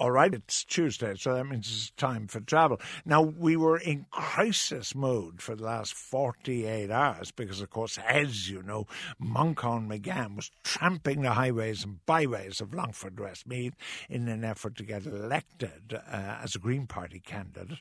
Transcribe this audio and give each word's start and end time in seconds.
All 0.00 0.12
right, 0.12 0.32
it's 0.32 0.62
Tuesday, 0.62 1.16
so 1.16 1.34
that 1.34 1.44
means 1.46 1.66
it's 1.66 1.90
time 1.90 2.28
for 2.28 2.38
travel. 2.38 2.80
Now, 3.04 3.20
we 3.20 3.56
were 3.56 3.78
in 3.78 4.06
crisis 4.12 4.94
mode 4.94 5.42
for 5.42 5.56
the 5.56 5.64
last 5.64 5.92
48 5.92 6.88
hours 6.88 7.32
because, 7.32 7.60
of 7.60 7.70
course, 7.70 7.98
as 8.06 8.48
you 8.48 8.62
know, 8.62 8.86
Manchan 9.20 9.88
Magan 9.88 10.36
was 10.36 10.52
tramping 10.62 11.22
the 11.22 11.32
highways 11.32 11.82
and 11.82 12.06
byways 12.06 12.60
of 12.60 12.72
Longford 12.72 13.18
Westmeath 13.18 13.74
in 14.08 14.28
an 14.28 14.44
effort 14.44 14.76
to 14.76 14.84
get 14.84 15.04
elected 15.04 15.92
uh, 15.92 16.36
as 16.44 16.54
a 16.54 16.60
Green 16.60 16.86
Party 16.86 17.18
candidate. 17.18 17.78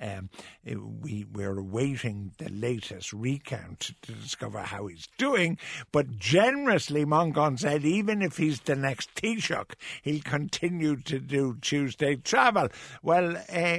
Um, 0.00 0.28
we, 0.64 1.24
we're 1.32 1.56
awaiting 1.56 2.32
the 2.38 2.48
latest 2.48 3.12
recount 3.12 3.92
to 4.02 4.12
discover 4.12 4.58
how 4.58 4.88
he's 4.88 5.06
doing, 5.18 5.56
but 5.92 6.18
generously, 6.18 7.04
Manchan 7.04 7.60
said 7.60 7.84
even 7.84 8.22
if 8.22 8.38
he's 8.38 8.58
the 8.58 8.74
next 8.74 9.14
Taoiseach, 9.14 9.74
he'll 10.02 10.22
continue 10.22 10.96
to 10.96 11.20
do 11.20 11.58
Tuesday 11.60 12.16
travel. 12.16 12.68
Well, 13.02 13.36
uh, 13.52 13.78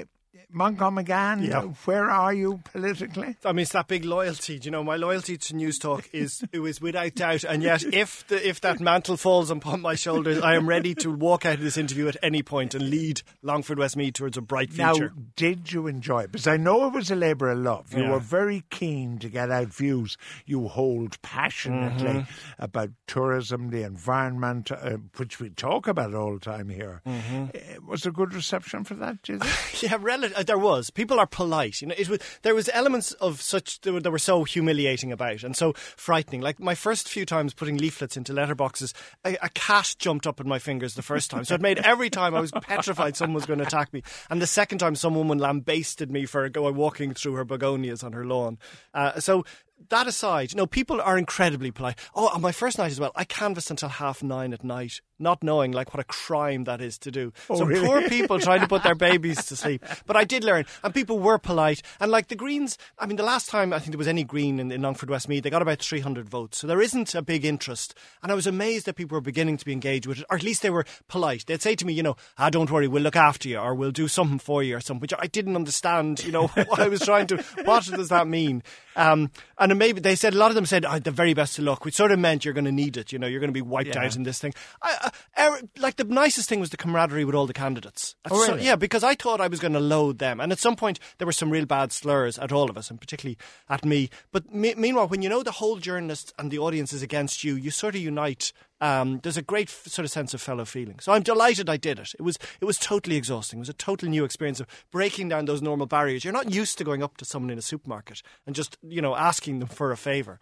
Montgomery 0.50 1.04
McGann, 1.04 1.48
yeah. 1.48 1.62
where 1.86 2.10
are 2.10 2.34
you 2.34 2.62
politically? 2.64 3.36
I 3.44 3.52
mean, 3.52 3.64
it's 3.64 3.72
that 3.72 3.88
big 3.88 4.06
loyalty. 4.06 4.60
Do 4.60 4.66
you 4.66 4.72
know, 4.72 4.84
my 4.84 4.96
loyalty 4.96 5.38
to 5.38 5.54
Newstalk 5.54 6.08
is 6.14 6.44
it 6.52 6.60
was 6.60 6.80
without 6.82 7.16
doubt. 7.16 7.44
And 7.44 7.64
yet, 7.64 7.84
if 7.84 8.26
the, 8.28 8.48
if 8.48 8.62
that 8.62 8.80
mantle 8.80 9.18
falls 9.18 9.52
upon 9.52 9.82
my 9.82 9.96
shoulders, 9.96 10.40
I 10.40 10.56
am 10.56 10.68
ready 10.68 10.96
to 10.96 11.12
walk 11.12 11.46
out 11.46 11.56
of 11.56 11.62
this 11.62 11.78
interview 11.78 12.08
at 12.08 12.18
any 12.24 12.44
point 12.44 12.74
and 12.74 12.90
lead 12.90 13.22
Longford 13.42 13.78
Westmeath 13.78 14.14
towards 14.14 14.38
a 14.38 14.42
bright 14.42 14.72
future. 14.72 15.12
Now, 15.16 15.24
did 15.36 15.72
you 15.72 15.88
enjoy 15.88 16.24
it? 16.24 16.32
Because 16.32 16.48
I 16.48 16.58
know 16.58 16.88
it 16.88 16.94
was 16.94 17.12
a 17.12 17.16
labour 17.16 17.50
of 17.50 17.60
love. 17.60 17.94
You 17.94 18.04
yeah. 18.04 18.12
were 18.12 18.20
very 18.20 18.64
keen 18.70 19.20
to 19.20 19.30
get 19.30 19.52
out 19.52 19.68
views 19.68 20.18
you 20.46 20.68
hold 20.68 21.22
passionately 21.22 22.08
mm-hmm. 22.08 22.64
about 22.64 22.90
tourism, 23.08 23.70
the 23.70 23.84
environment, 23.84 24.72
uh, 24.72 24.98
which 25.18 25.40
we 25.40 25.50
talk 25.50 25.88
about 25.88 26.14
all 26.14 26.34
the 26.34 26.40
time 26.40 26.70
here. 26.70 27.02
Mm-hmm. 27.06 27.46
Uh, 27.56 27.88
was 27.88 28.04
there 28.04 28.12
good 28.12 28.34
reception 28.34 28.84
for 28.84 28.96
that? 28.96 29.18
yeah, 29.82 29.98
relative 30.00 30.21
uh, 30.24 30.44
there 30.44 30.58
was. 30.58 30.90
People 30.90 31.20
are 31.20 31.28
polite. 31.28 31.82
You 31.82 31.88
know, 31.88 31.96
it 31.98 32.10
was 32.10 32.20
there 32.42 32.56
was 32.56 32.70
elements 32.74 33.12
of 33.14 33.42
such 33.42 33.82
that 33.82 33.94
were, 33.94 34.00
that 34.00 34.12
were 34.12 34.20
so 34.20 34.44
humiliating 34.44 35.12
about 35.12 35.44
and 35.44 35.56
so 35.56 35.74
frightening. 35.74 36.42
Like 36.42 36.60
my 36.60 36.76
first 36.76 37.10
few 37.10 37.26
times 37.26 37.54
putting 37.54 37.78
leaflets 37.78 38.18
into 38.18 38.34
letterboxes, 38.34 38.94
a, 39.26 39.38
a 39.42 39.50
cat 39.50 39.96
jumped 40.00 40.28
up 40.28 40.40
in 40.40 40.48
my 40.48 40.60
fingers 40.60 40.96
the 40.96 41.02
first 41.02 41.32
time. 41.32 41.46
So 41.46 41.56
it 41.56 41.62
made 41.62 41.80
every 41.80 42.10
time 42.10 42.36
I 42.36 42.42
was 42.42 42.52
petrified 42.52 43.16
someone 43.16 43.36
was 43.36 43.46
going 43.46 43.60
to 43.60 43.66
attack 43.66 43.94
me. 43.94 44.04
And 44.30 44.42
the 44.42 44.48
second 44.48 44.80
time, 44.80 44.96
some 44.96 45.16
woman 45.16 45.38
lambasted 45.38 46.12
me 46.12 46.26
for 46.26 46.48
going 46.50 46.76
walking 46.76 47.14
through 47.14 47.34
her 47.36 47.46
begonias 47.46 48.04
on 48.04 48.14
her 48.14 48.26
lawn. 48.26 48.58
Uh, 48.94 49.20
so 49.20 49.46
that 49.90 50.08
aside, 50.08 50.52
you 50.52 50.58
know, 50.58 50.68
people 50.68 51.02
are 51.02 51.18
incredibly 51.18 51.72
polite. 51.72 51.98
Oh, 52.16 52.30
on 52.30 52.42
my 52.42 52.52
first 52.52 52.78
night 52.78 52.92
as 52.92 53.00
well, 53.00 53.12
I 53.16 53.24
canvassed 53.24 53.72
until 53.72 53.90
half 53.90 54.24
nine 54.24 54.54
at 54.54 54.64
night 54.64 55.02
not 55.22 55.44
knowing 55.44 55.72
like 55.72 55.94
what 55.94 56.02
a 56.02 56.06
crime 56.06 56.66
that 56.66 56.82
is 56.82 56.98
to 56.98 57.12
do. 57.12 57.32
Oh, 57.50 57.58
so 57.58 57.66
really? 57.66 57.86
poor 57.86 58.02
people 58.10 58.40
trying 58.40 58.62
to 58.62 58.68
put 58.68 58.84
their 58.84 58.96
babies 58.96 59.46
to 59.46 59.56
sleep. 59.56 59.86
But 60.06 60.18
I 60.18 60.24
did 60.24 60.44
learn, 60.44 60.66
and 60.84 60.94
people 60.94 61.20
were 61.20 61.38
polite. 61.38 61.82
And 62.00 62.12
like 62.12 62.28
the 62.28 62.36
Greens, 62.36 62.78
I 62.98 63.06
mean, 63.06 63.18
the 63.18 63.24
last 63.24 63.50
time 63.50 63.72
I 63.72 63.80
think 63.80 63.92
there 63.92 63.98
was 63.98 64.08
any 64.08 64.24
Green 64.24 64.60
in, 64.60 64.72
in 64.72 64.82
Longford 64.82 65.10
Westmeath, 65.10 65.44
they 65.44 65.50
got 65.50 65.62
about 65.62 65.80
300 65.80 66.28
votes. 66.28 66.58
So 66.58 66.68
there 66.68 66.82
isn't 66.82 67.16
a 67.16 67.22
big 67.22 67.46
interest. 67.46 67.94
And 68.24 68.32
I 68.32 68.36
was 68.36 68.48
amazed 68.48 68.88
that 68.88 68.96
people 68.96 69.16
were 69.16 69.22
beginning 69.22 69.58
to 69.58 69.66
be 69.66 69.74
engaged 69.74 70.08
with 70.08 70.20
it, 70.20 70.26
or 70.30 70.38
at 70.38 70.44
least 70.44 70.64
they 70.64 70.70
were 70.70 70.86
polite. 71.08 71.46
They'd 71.46 71.62
say 71.62 71.76
to 71.76 71.86
me, 71.86 71.94
you 71.94 72.04
know, 72.04 72.18
ah, 72.38 72.50
don't 72.50 72.72
worry, 72.72 72.88
we'll 72.88 73.04
look 73.04 73.16
after 73.16 73.48
you, 73.48 73.60
or 73.60 73.76
we'll 73.76 73.92
do 73.92 74.08
something 74.08 74.40
for 74.40 74.64
you, 74.64 74.76
or 74.76 74.80
something, 74.80 75.02
which 75.02 75.14
I 75.18 75.28
didn't 75.28 75.56
understand, 75.56 76.24
you 76.24 76.32
know, 76.32 76.48
what 76.48 76.80
I 76.80 76.88
was 76.88 77.02
trying 77.02 77.28
to, 77.28 77.38
what 77.64 77.86
does 77.86 78.10
that 78.10 78.28
mean? 78.28 78.64
Um, 78.96 79.32
and 79.60 79.71
maybe 79.78 80.00
they 80.00 80.16
said, 80.16 80.34
a 80.34 80.38
lot 80.38 80.52
of 80.52 80.56
them 80.56 80.66
said, 80.66 80.86
oh, 80.86 81.00
the 81.00 81.12
very 81.12 81.34
best 81.34 81.58
of 81.58 81.66
luck, 81.66 81.86
which 81.86 81.96
sort 81.96 82.12
of 82.12 82.20
meant 82.20 82.46
you're 82.46 82.54
going 82.54 82.66
to 82.66 82.72
need 82.72 82.98
it, 82.98 83.12
you 83.12 83.20
know, 83.20 83.28
you're 83.28 83.40
going 83.40 83.50
to 83.50 83.54
be 83.54 83.62
wiped 83.62 83.96
yeah. 83.96 84.04
out 84.04 84.16
in 84.16 84.24
this 84.24 84.40
thing. 84.40 84.54
I, 84.82 85.12
I, 85.36 85.50
like, 85.50 85.64
like 85.78 85.96
the 85.98 86.04
nicest 86.14 86.48
thing 86.48 86.60
was 86.60 86.70
the 86.70 86.78
camaraderie 86.78 87.26
with 87.26 87.36
all 87.36 87.48
the 87.48 87.54
candidates. 87.54 88.16
Oh, 88.30 88.38
really? 88.38 88.60
So, 88.60 88.66
yeah, 88.66 88.76
because 88.76 89.04
I 89.04 89.16
thought 89.16 89.42
I 89.42 89.48
was 89.48 89.60
going 89.60 89.74
to 89.74 89.80
load 89.80 90.20
them, 90.20 90.40
and 90.40 90.52
at 90.52 90.60
some 90.60 90.76
point 90.76 91.00
there 91.18 91.26
were 91.26 91.32
some 91.32 91.50
real 91.50 91.66
bad 91.66 91.92
slurs 91.92 92.40
at 92.40 92.52
all 92.52 92.70
of 92.70 92.78
us, 92.78 92.90
and 92.90 93.00
particularly 93.00 93.38
at 93.70 93.84
me. 93.86 94.10
But 94.32 94.54
me- 94.54 94.76
meanwhile, 94.76 95.08
when 95.08 95.22
you 95.22 95.30
know 95.30 95.44
the 95.44 95.52
whole 95.52 95.78
journalist 95.78 96.34
and 96.40 96.52
the 96.52 96.60
audience 96.60 96.94
is 96.94 97.02
against 97.02 97.44
you, 97.44 97.56
you 97.56 97.72
sort 97.72 97.96
of 97.96 98.02
unite. 98.02 98.54
Um, 98.82 99.20
there's 99.22 99.38
a 99.38 99.44
great 99.44 99.70
sort 99.70 100.06
of 100.06 100.12
sense 100.12 100.34
of 100.34 100.42
fellow 100.42 100.66
feeling. 100.66 101.00
So 101.00 101.14
I'm 101.14 101.22
delighted 101.22 101.70
I 101.70 101.78
did 101.78 102.00
it. 102.00 102.14
It 102.18 102.24
was 102.24 102.38
it 102.60 102.66
was 102.66 102.78
totally 102.78 103.16
exhausting. 103.16 103.60
It 103.60 103.62
was 103.62 103.70
a 103.70 103.74
total 103.74 104.10
new 104.10 104.24
experience 104.24 104.60
of 104.60 104.68
breaking 104.92 105.30
down 105.30 105.46
those 105.46 105.62
normal 105.62 105.86
barriers. 105.86 106.24
You're 106.24 106.34
not 106.34 106.52
used 106.52 106.80
to 106.80 106.84
going 106.84 107.04
up 107.04 107.18
to 107.18 107.26
someone 107.26 107.52
in 107.52 107.60
a 107.60 107.62
supermarket 107.62 108.24
and 108.48 108.56
just 108.56 108.78
you 108.82 109.02
know 109.02 109.16
asking 109.16 109.60
them 109.60 109.70
for 109.70 109.92
a 109.92 109.98
favour. 109.98 110.40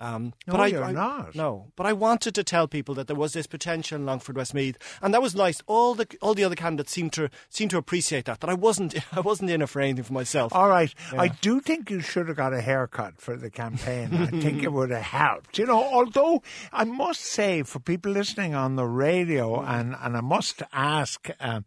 Um, 0.00 0.32
no, 0.46 0.52
but 0.52 0.60
I, 0.60 0.66
you're 0.68 0.84
I, 0.84 0.92
not. 0.92 1.34
No, 1.34 1.66
but 1.76 1.86
I 1.86 1.92
wanted 1.92 2.34
to 2.34 2.42
tell 2.42 2.66
people 2.66 2.94
that 2.94 3.06
there 3.06 3.16
was 3.16 3.34
this 3.34 3.46
potential 3.46 3.96
in 3.96 4.06
Longford 4.06 4.36
Westmeath, 4.36 4.78
and 5.02 5.12
that 5.12 5.20
was 5.20 5.34
nice. 5.34 5.60
All 5.66 5.94
the 5.94 6.06
all 6.22 6.32
the 6.32 6.42
other 6.42 6.54
candidates 6.54 6.92
seemed 6.92 7.12
to 7.14 7.28
seem 7.50 7.68
to 7.68 7.76
appreciate 7.76 8.24
that. 8.24 8.40
That 8.40 8.48
I 8.48 8.54
wasn't 8.54 8.94
I 9.16 9.20
wasn't 9.20 9.50
in 9.50 9.60
it 9.60 9.68
for 9.68 9.80
anything 9.80 10.04
for 10.04 10.14
myself. 10.14 10.54
All 10.54 10.68
right, 10.68 10.94
yeah. 11.12 11.20
I 11.20 11.28
do 11.28 11.60
think 11.60 11.90
you 11.90 12.00
should 12.00 12.28
have 12.28 12.36
got 12.36 12.54
a 12.54 12.62
haircut 12.62 13.20
for 13.20 13.36
the 13.36 13.50
campaign. 13.50 14.14
I 14.14 14.26
think 14.26 14.62
it 14.62 14.72
would 14.72 14.90
have 14.90 15.02
helped. 15.02 15.58
You 15.58 15.66
know, 15.66 15.82
although 15.82 16.42
I 16.72 16.84
must 16.84 17.20
say 17.20 17.62
for 17.62 17.78
people 17.78 18.12
listening 18.12 18.54
on 18.54 18.76
the 18.76 18.86
radio, 18.86 19.60
and 19.60 19.94
and 20.00 20.16
I 20.16 20.22
must 20.22 20.62
ask 20.72 21.28
um, 21.40 21.66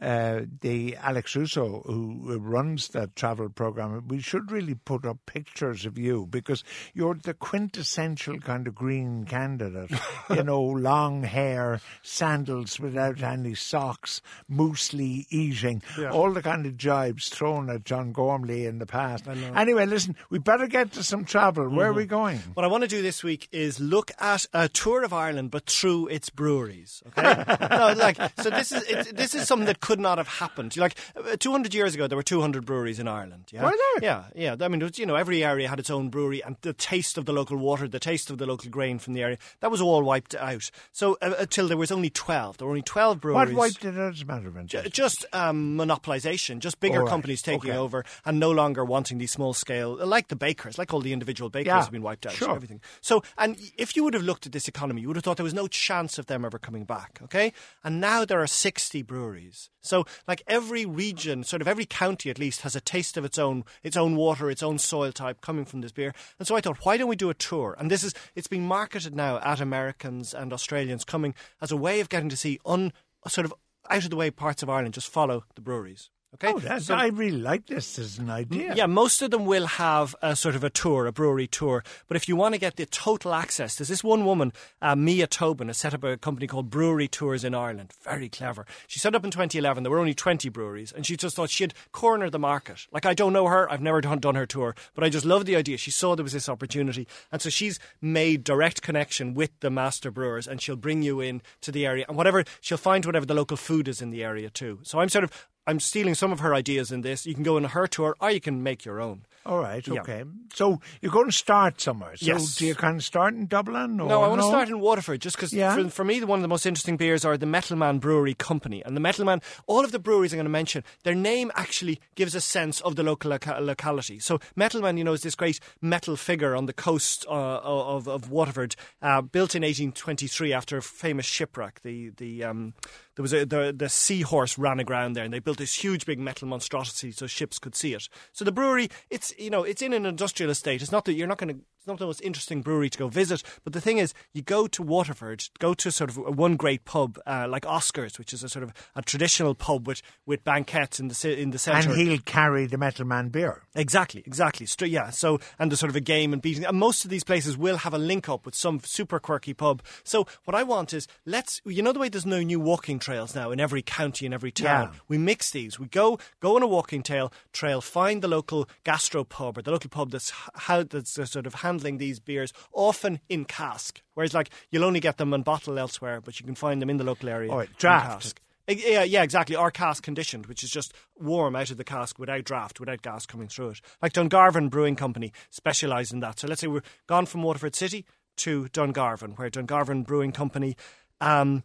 uh, 0.00 0.42
the 0.60 0.96
Alex 0.96 1.34
Russo 1.34 1.82
who 1.86 2.38
runs 2.38 2.88
that 2.88 3.16
travel 3.16 3.48
program, 3.48 4.06
we 4.06 4.20
should 4.20 4.52
really 4.52 4.74
put 4.74 5.06
up 5.06 5.18
pictures 5.24 5.86
of 5.86 5.96
you 5.96 6.26
because 6.26 6.62
you're 6.92 7.14
the 7.14 7.32
quint 7.32 7.69
quintessential 7.70 8.38
kind 8.40 8.66
of 8.66 8.74
green 8.74 9.24
candidate. 9.24 9.92
you 10.30 10.42
know, 10.42 10.60
long 10.60 11.22
hair, 11.22 11.80
sandals 12.02 12.80
without 12.80 13.22
any 13.22 13.54
socks, 13.54 14.20
moosely 14.50 15.24
eating, 15.30 15.80
yeah. 15.96 16.10
all 16.10 16.32
the 16.32 16.42
kind 16.42 16.66
of 16.66 16.76
jibes 16.76 17.28
thrown 17.28 17.70
at 17.70 17.84
John 17.84 18.10
Gormley 18.10 18.66
in 18.66 18.80
the 18.80 18.86
past. 18.86 19.28
Anyway, 19.28 19.86
listen, 19.86 20.16
we 20.30 20.38
better 20.38 20.66
get 20.66 20.90
to 20.92 21.04
some 21.04 21.24
travel. 21.24 21.68
Where 21.68 21.70
mm-hmm. 21.70 21.80
are 21.80 21.92
we 21.92 22.02
mm-hmm. 22.02 22.10
going? 22.10 22.38
What 22.54 22.64
I 22.64 22.68
want 22.68 22.82
to 22.82 22.88
do 22.88 23.02
this 23.02 23.22
week 23.22 23.48
is 23.52 23.78
look 23.78 24.10
at 24.18 24.46
a 24.52 24.68
tour 24.68 25.04
of 25.04 25.12
Ireland, 25.12 25.52
but 25.52 25.66
through 25.66 26.08
its 26.08 26.28
breweries. 26.28 27.04
Okay, 27.06 27.44
no, 27.70 27.94
like 27.96 28.16
so. 28.40 28.50
This 28.50 28.72
is 28.72 28.82
it, 28.84 29.16
this 29.16 29.34
is 29.34 29.46
something 29.46 29.66
that 29.66 29.80
could 29.80 30.00
not 30.00 30.18
have 30.18 30.26
happened. 30.26 30.76
Like 30.76 30.96
uh, 31.16 31.36
200 31.38 31.72
years 31.72 31.94
ago, 31.94 32.08
there 32.08 32.16
were 32.16 32.24
200 32.24 32.66
breweries 32.66 32.98
in 32.98 33.06
Ireland. 33.06 33.44
Yeah, 33.52 33.62
were 33.62 33.70
there? 33.70 34.02
Yeah, 34.02 34.24
yeah. 34.34 34.56
I 34.60 34.68
mean, 34.68 34.80
was, 34.80 34.98
you 34.98 35.06
know, 35.06 35.14
every 35.14 35.44
area 35.44 35.68
had 35.68 35.78
its 35.78 35.90
own 35.90 36.08
brewery, 36.08 36.42
and 36.42 36.56
the 36.62 36.72
taste 36.72 37.16
of 37.16 37.26
the 37.26 37.32
local 37.32 37.56
water, 37.60 37.88
the 37.88 38.00
taste 38.00 38.30
of 38.30 38.38
the 38.38 38.46
local 38.46 38.70
grain 38.70 38.98
from 38.98 39.14
the 39.14 39.22
area, 39.22 39.38
that 39.60 39.70
was 39.70 39.80
all 39.80 40.02
wiped 40.02 40.34
out. 40.34 40.70
So 40.92 41.16
uh, 41.22 41.34
until 41.38 41.68
there 41.68 41.76
was 41.76 41.92
only 41.92 42.10
12. 42.10 42.58
There 42.58 42.66
were 42.66 42.72
only 42.72 42.82
12 42.82 43.20
breweries. 43.20 43.54
What 43.54 43.56
wiped 43.56 43.84
it 43.84 43.98
out 43.98 44.14
as 44.14 44.22
a 44.22 44.24
matter 44.24 44.48
of 44.48 44.56
interest? 44.56 44.92
Just 44.92 45.24
um, 45.32 45.76
monopolisation, 45.76 46.60
just 46.60 46.80
bigger 46.80 47.00
right. 47.00 47.08
companies 47.08 47.42
taking 47.42 47.70
okay. 47.70 47.78
over 47.78 48.04
and 48.24 48.38
no 48.38 48.50
longer 48.50 48.84
wanting 48.84 49.18
these 49.18 49.30
small 49.30 49.54
scale, 49.54 49.96
like 50.06 50.28
the 50.28 50.36
bakers, 50.36 50.78
like 50.78 50.92
all 50.92 51.00
the 51.00 51.12
individual 51.12 51.50
bakers 51.50 51.68
yeah, 51.68 51.80
have 51.82 51.92
been 51.92 52.02
wiped 52.02 52.26
out. 52.26 52.32
Sure. 52.32 52.54
Everything. 52.54 52.80
So, 53.00 53.22
and 53.38 53.56
if 53.76 53.96
you 53.96 54.04
would 54.04 54.14
have 54.14 54.22
looked 54.22 54.46
at 54.46 54.52
this 54.52 54.68
economy, 54.68 55.02
you 55.02 55.08
would 55.08 55.16
have 55.16 55.24
thought 55.24 55.36
there 55.36 55.44
was 55.44 55.54
no 55.54 55.68
chance 55.68 56.18
of 56.18 56.26
them 56.26 56.44
ever 56.44 56.58
coming 56.58 56.84
back, 56.84 57.20
okay? 57.22 57.52
And 57.84 58.00
now 58.00 58.24
there 58.24 58.40
are 58.40 58.46
60 58.46 59.02
breweries. 59.02 59.70
So, 59.82 60.04
like 60.28 60.42
every 60.46 60.84
region, 60.84 61.42
sort 61.44 61.62
of 61.62 61.68
every 61.68 61.86
county 61.86 62.30
at 62.30 62.38
least, 62.38 62.62
has 62.62 62.76
a 62.76 62.80
taste 62.80 63.16
of 63.16 63.24
its 63.24 63.38
own, 63.38 63.64
its 63.82 63.96
own 63.96 64.14
water, 64.16 64.50
its 64.50 64.62
own 64.62 64.78
soil 64.78 65.12
type 65.12 65.40
coming 65.40 65.64
from 65.64 65.80
this 65.80 65.92
beer. 65.92 66.12
And 66.38 66.46
so 66.46 66.54
I 66.54 66.60
thought, 66.60 66.84
why 66.84 66.96
don't 66.96 67.08
we 67.08 67.16
do 67.16 67.30
a 67.30 67.34
tour? 67.50 67.74
And 67.78 67.90
this 67.90 68.04
is, 68.04 68.14
it's 68.34 68.46
being 68.46 68.66
marketed 68.66 69.14
now 69.14 69.38
at 69.40 69.60
Americans 69.60 70.32
and 70.32 70.52
Australians 70.52 71.04
coming 71.04 71.34
as 71.60 71.72
a 71.72 71.76
way 71.76 72.00
of 72.00 72.08
getting 72.08 72.28
to 72.28 72.36
see 72.36 72.60
un, 72.64 72.92
sort 73.26 73.44
of 73.44 73.52
out 73.90 74.04
of 74.04 74.10
the 74.10 74.16
way 74.16 74.30
parts 74.30 74.62
of 74.62 74.70
Ireland, 74.70 74.94
just 74.94 75.08
follow 75.08 75.44
the 75.56 75.60
breweries. 75.60 76.10
Okay, 76.34 76.52
oh, 76.54 76.78
so, 76.78 76.94
I 76.94 77.08
really 77.08 77.38
like 77.38 77.66
this 77.66 77.98
as 77.98 78.18
an 78.18 78.30
idea. 78.30 78.72
Yeah, 78.76 78.86
most 78.86 79.20
of 79.20 79.32
them 79.32 79.46
will 79.46 79.66
have 79.66 80.14
a 80.22 80.36
sort 80.36 80.54
of 80.54 80.62
a 80.62 80.70
tour, 80.70 81.06
a 81.06 81.12
brewery 81.12 81.48
tour. 81.48 81.82
But 82.06 82.16
if 82.16 82.28
you 82.28 82.36
want 82.36 82.54
to 82.54 82.60
get 82.60 82.76
the 82.76 82.86
total 82.86 83.34
access, 83.34 83.74
there's 83.74 83.88
this 83.88 84.04
one 84.04 84.24
woman, 84.24 84.52
uh, 84.80 84.94
Mia 84.94 85.26
Tobin, 85.26 85.66
has 85.66 85.78
set 85.78 85.92
up 85.92 86.04
a 86.04 86.16
company 86.16 86.46
called 86.46 86.70
Brewery 86.70 87.08
Tours 87.08 87.42
in 87.42 87.52
Ireland. 87.52 87.92
Very 88.04 88.28
clever. 88.28 88.64
She 88.86 89.00
set 89.00 89.16
up 89.16 89.24
in 89.24 89.32
2011. 89.32 89.82
There 89.82 89.90
were 89.90 89.98
only 89.98 90.14
20 90.14 90.48
breweries, 90.50 90.92
and 90.92 91.04
she 91.04 91.16
just 91.16 91.34
thought 91.34 91.50
she'd 91.50 91.74
corner 91.90 92.30
the 92.30 92.38
market. 92.38 92.86
Like 92.92 93.06
I 93.06 93.12
don't 93.12 93.32
know 93.32 93.48
her, 93.48 93.70
I've 93.70 93.82
never 93.82 94.00
done, 94.00 94.20
done 94.20 94.36
her 94.36 94.46
tour, 94.46 94.76
but 94.94 95.02
I 95.02 95.08
just 95.08 95.26
love 95.26 95.46
the 95.46 95.56
idea. 95.56 95.78
She 95.78 95.90
saw 95.90 96.14
there 96.14 96.22
was 96.22 96.32
this 96.32 96.48
opportunity, 96.48 97.08
and 97.32 97.42
so 97.42 97.50
she's 97.50 97.80
made 98.00 98.44
direct 98.44 98.82
connection 98.82 99.34
with 99.34 99.50
the 99.58 99.70
master 99.70 100.12
brewers, 100.12 100.46
and 100.46 100.62
she'll 100.62 100.76
bring 100.76 101.02
you 101.02 101.20
in 101.20 101.42
to 101.62 101.72
the 101.72 101.84
area, 101.84 102.04
and 102.06 102.16
whatever 102.16 102.44
she'll 102.60 102.78
find 102.78 103.04
whatever 103.04 103.26
the 103.26 103.34
local 103.34 103.56
food 103.56 103.88
is 103.88 104.00
in 104.00 104.10
the 104.10 104.22
area 104.22 104.48
too. 104.48 104.78
So 104.84 105.00
I'm 105.00 105.08
sort 105.08 105.24
of 105.24 105.48
I'm 105.66 105.80
stealing 105.80 106.14
some 106.14 106.32
of 106.32 106.40
her 106.40 106.54
ideas 106.54 106.90
in 106.90 107.02
this. 107.02 107.26
You 107.26 107.34
can 107.34 107.42
go 107.42 107.56
on 107.56 107.64
her 107.64 107.86
tour, 107.86 108.16
or 108.20 108.30
you 108.30 108.40
can 108.40 108.62
make 108.62 108.84
your 108.84 109.00
own. 109.00 109.24
All 109.46 109.58
right, 109.58 109.86
okay. 109.88 110.18
Yeah. 110.18 110.24
So 110.52 110.80
you're 111.00 111.12
going 111.12 111.26
to 111.26 111.32
start 111.32 111.80
somewhere. 111.80 112.14
So 112.16 112.26
yes. 112.26 112.56
do 112.56 112.66
you 112.66 112.74
kind 112.74 112.96
of 112.96 113.04
start 113.04 113.34
in 113.34 113.46
Dublin? 113.46 113.96
no, 113.96 114.22
I 114.22 114.28
want 114.28 114.40
no? 114.40 114.46
to 114.46 114.48
start 114.48 114.68
in 114.68 114.80
Waterford 114.80 115.22
just 115.22 115.36
because 115.36 115.52
yeah. 115.52 115.74
for, 115.74 115.88
for, 115.88 116.04
me, 116.04 116.22
one 116.24 116.38
of 116.38 116.42
the 116.42 116.48
most 116.48 116.66
interesting 116.66 116.98
beers 116.98 117.24
are 117.24 117.38
the 117.38 117.46
Metalman 117.46 118.00
Brewery 118.00 118.34
Company. 118.34 118.82
And 118.84 118.94
the 118.94 119.00
Metalman, 119.00 119.42
all 119.66 119.82
of 119.82 119.92
the 119.92 119.98
breweries 119.98 120.34
I'm 120.34 120.36
going 120.38 120.44
to 120.44 120.50
mention, 120.50 120.84
their 121.04 121.14
name 121.14 121.50
actually 121.54 122.00
gives 122.16 122.34
a 122.34 122.40
sense 122.40 122.82
of 122.82 122.96
the 122.96 123.02
local 123.02 123.30
loca- 123.30 123.60
locality. 123.62 124.18
So 124.18 124.38
Metalman, 124.58 124.98
you 124.98 125.04
know, 125.04 125.14
is 125.14 125.22
this 125.22 125.34
great 125.34 125.58
metal 125.80 126.16
figure 126.16 126.54
on 126.54 126.66
the 126.66 126.74
coast 126.74 127.24
uh, 127.26 127.60
of, 127.62 128.08
of 128.08 128.30
Waterford, 128.30 128.76
uh, 129.00 129.22
built 129.22 129.54
in 129.54 129.62
1823 129.62 130.52
after 130.52 130.76
a 130.76 130.82
famous 130.82 131.24
shipwreck, 131.24 131.80
the, 131.82 132.10
the, 132.10 132.44
um, 132.44 132.74
the 133.09 133.09
there 133.20 133.22
was 133.22 133.32
a 133.34 133.44
the, 133.44 133.74
the 133.76 133.88
seahorse 133.90 134.56
ran 134.56 134.80
aground 134.80 135.14
there, 135.14 135.24
and 135.24 135.32
they 135.32 135.40
built 135.40 135.58
this 135.58 135.74
huge 135.74 136.06
big 136.06 136.18
metal 136.18 136.48
monstrosity 136.48 137.12
so 137.12 137.26
ships 137.26 137.58
could 137.58 137.74
see 137.74 137.92
it. 137.92 138.08
So 138.32 138.46
the 138.46 138.52
brewery, 138.52 138.88
it's 139.10 139.34
you 139.38 139.50
know 139.50 139.62
it's 139.62 139.82
in 139.82 139.92
an 139.92 140.06
industrial 140.06 140.50
estate. 140.50 140.80
It's 140.80 140.90
not 140.90 141.04
that 141.04 141.12
you're 141.12 141.26
not 141.26 141.36
going 141.36 141.54
to 141.54 141.60
it's 141.80 141.86
not 141.86 141.98
the 141.98 142.04
most 142.04 142.20
interesting 142.20 142.60
brewery 142.60 142.90
to 142.90 142.98
go 142.98 143.08
visit, 143.08 143.42
but 143.64 143.72
the 143.72 143.80
thing 143.80 143.96
is, 143.96 144.12
you 144.34 144.42
go 144.42 144.66
to 144.66 144.82
Waterford, 144.82 145.48
go 145.60 145.72
to 145.72 145.90
sort 145.90 146.10
of 146.10 146.18
one 146.18 146.56
great 146.56 146.84
pub 146.84 147.18
uh, 147.26 147.46
like 147.48 147.62
Oscars, 147.62 148.18
which 148.18 148.34
is 148.34 148.44
a 148.44 148.50
sort 148.50 148.62
of 148.62 148.74
a 148.94 149.00
traditional 149.00 149.54
pub 149.54 149.88
with, 149.88 150.02
with 150.26 150.44
banquettes 150.44 151.00
in 151.00 151.08
the 151.08 151.40
in 151.40 151.52
the 151.52 151.58
centre. 151.58 151.88
And 151.88 151.98
he'll 151.98 152.18
carry 152.18 152.66
the 152.66 152.76
Metal 152.76 153.06
Man 153.06 153.30
beer. 153.30 153.62
Exactly, 153.74 154.22
exactly. 154.26 154.66
Yeah. 154.90 155.08
So 155.08 155.40
and 155.58 155.72
the 155.72 155.76
sort 155.76 155.88
of 155.88 155.96
a 155.96 156.00
game 156.00 156.34
and 156.34 156.42
beating. 156.42 156.66
And 156.66 156.78
most 156.78 157.04
of 157.04 157.10
these 157.10 157.24
places 157.24 157.56
will 157.56 157.78
have 157.78 157.94
a 157.94 157.98
link 157.98 158.28
up 158.28 158.44
with 158.44 158.54
some 158.54 158.80
super 158.80 159.18
quirky 159.18 159.54
pub. 159.54 159.82
So 160.04 160.26
what 160.44 160.54
I 160.54 160.64
want 160.64 160.92
is 160.92 161.08
let's 161.24 161.62
you 161.64 161.82
know 161.82 161.92
the 161.92 161.98
way 161.98 162.10
there's 162.10 162.26
no 162.26 162.42
new 162.42 162.60
walking 162.60 162.98
trails 162.98 163.34
now 163.34 163.52
in 163.52 163.58
every 163.58 163.80
county 163.80 164.26
in 164.26 164.34
every 164.34 164.52
town. 164.52 164.90
Yeah. 164.92 164.98
We 165.08 165.16
mix 165.16 165.50
these. 165.50 165.80
We 165.80 165.86
go 165.86 166.18
go 166.40 166.56
on 166.56 166.62
a 166.62 166.66
walking 166.66 167.02
trail, 167.02 167.32
trail, 167.54 167.80
find 167.80 168.20
the 168.20 168.28
local 168.28 168.68
gastro 168.84 169.24
pub 169.24 169.56
or 169.56 169.62
the 169.62 169.70
local 169.70 169.88
pub 169.88 170.10
that's 170.10 170.30
how 170.54 170.82
that's 170.82 171.18
uh, 171.18 171.24
sort 171.24 171.46
of 171.46 171.54
handling 171.70 171.98
these 171.98 172.18
beers, 172.18 172.52
often 172.72 173.20
in 173.28 173.44
cask. 173.44 174.02
Whereas 174.14 174.34
like 174.34 174.50
you'll 174.70 174.84
only 174.84 175.00
get 175.00 175.16
them 175.18 175.32
in 175.32 175.42
bottle 175.42 175.78
elsewhere, 175.78 176.20
but 176.20 176.40
you 176.40 176.46
can 176.46 176.54
find 176.56 176.82
them 176.82 176.90
in 176.90 176.96
the 176.96 177.04
local 177.04 177.28
area. 177.28 177.52
Oh, 177.52 177.64
draft. 177.78 178.22
cask. 178.22 178.40
Eh, 178.68 178.74
Yeah, 178.78 179.04
yeah, 179.04 179.22
exactly. 179.22 179.54
Or 179.56 179.70
cask 179.70 180.02
conditioned, 180.02 180.46
which 180.46 180.64
is 180.64 180.70
just 180.70 180.92
warm 181.18 181.54
out 181.56 181.70
of 181.70 181.76
the 181.76 181.84
cask 181.84 182.18
without 182.18 182.44
draft, 182.44 182.80
without 182.80 183.02
gas 183.02 183.24
coming 183.26 183.48
through 183.48 183.70
it. 183.70 183.80
Like 184.02 184.12
Dungarvan 184.12 184.68
Brewing 184.70 184.96
Company 184.96 185.32
specialise 185.50 186.10
in 186.12 186.20
that. 186.20 186.40
So 186.40 186.48
let's 186.48 186.60
say 186.60 186.66
we're 186.66 186.82
gone 187.06 187.26
from 187.26 187.42
Waterford 187.42 187.74
City 187.76 188.04
to 188.38 188.64
Dungarvan, 188.72 189.38
where 189.38 189.50
Dungarvan 189.50 190.04
Brewing 190.04 190.32
Company. 190.32 190.76
Um, 191.20 191.62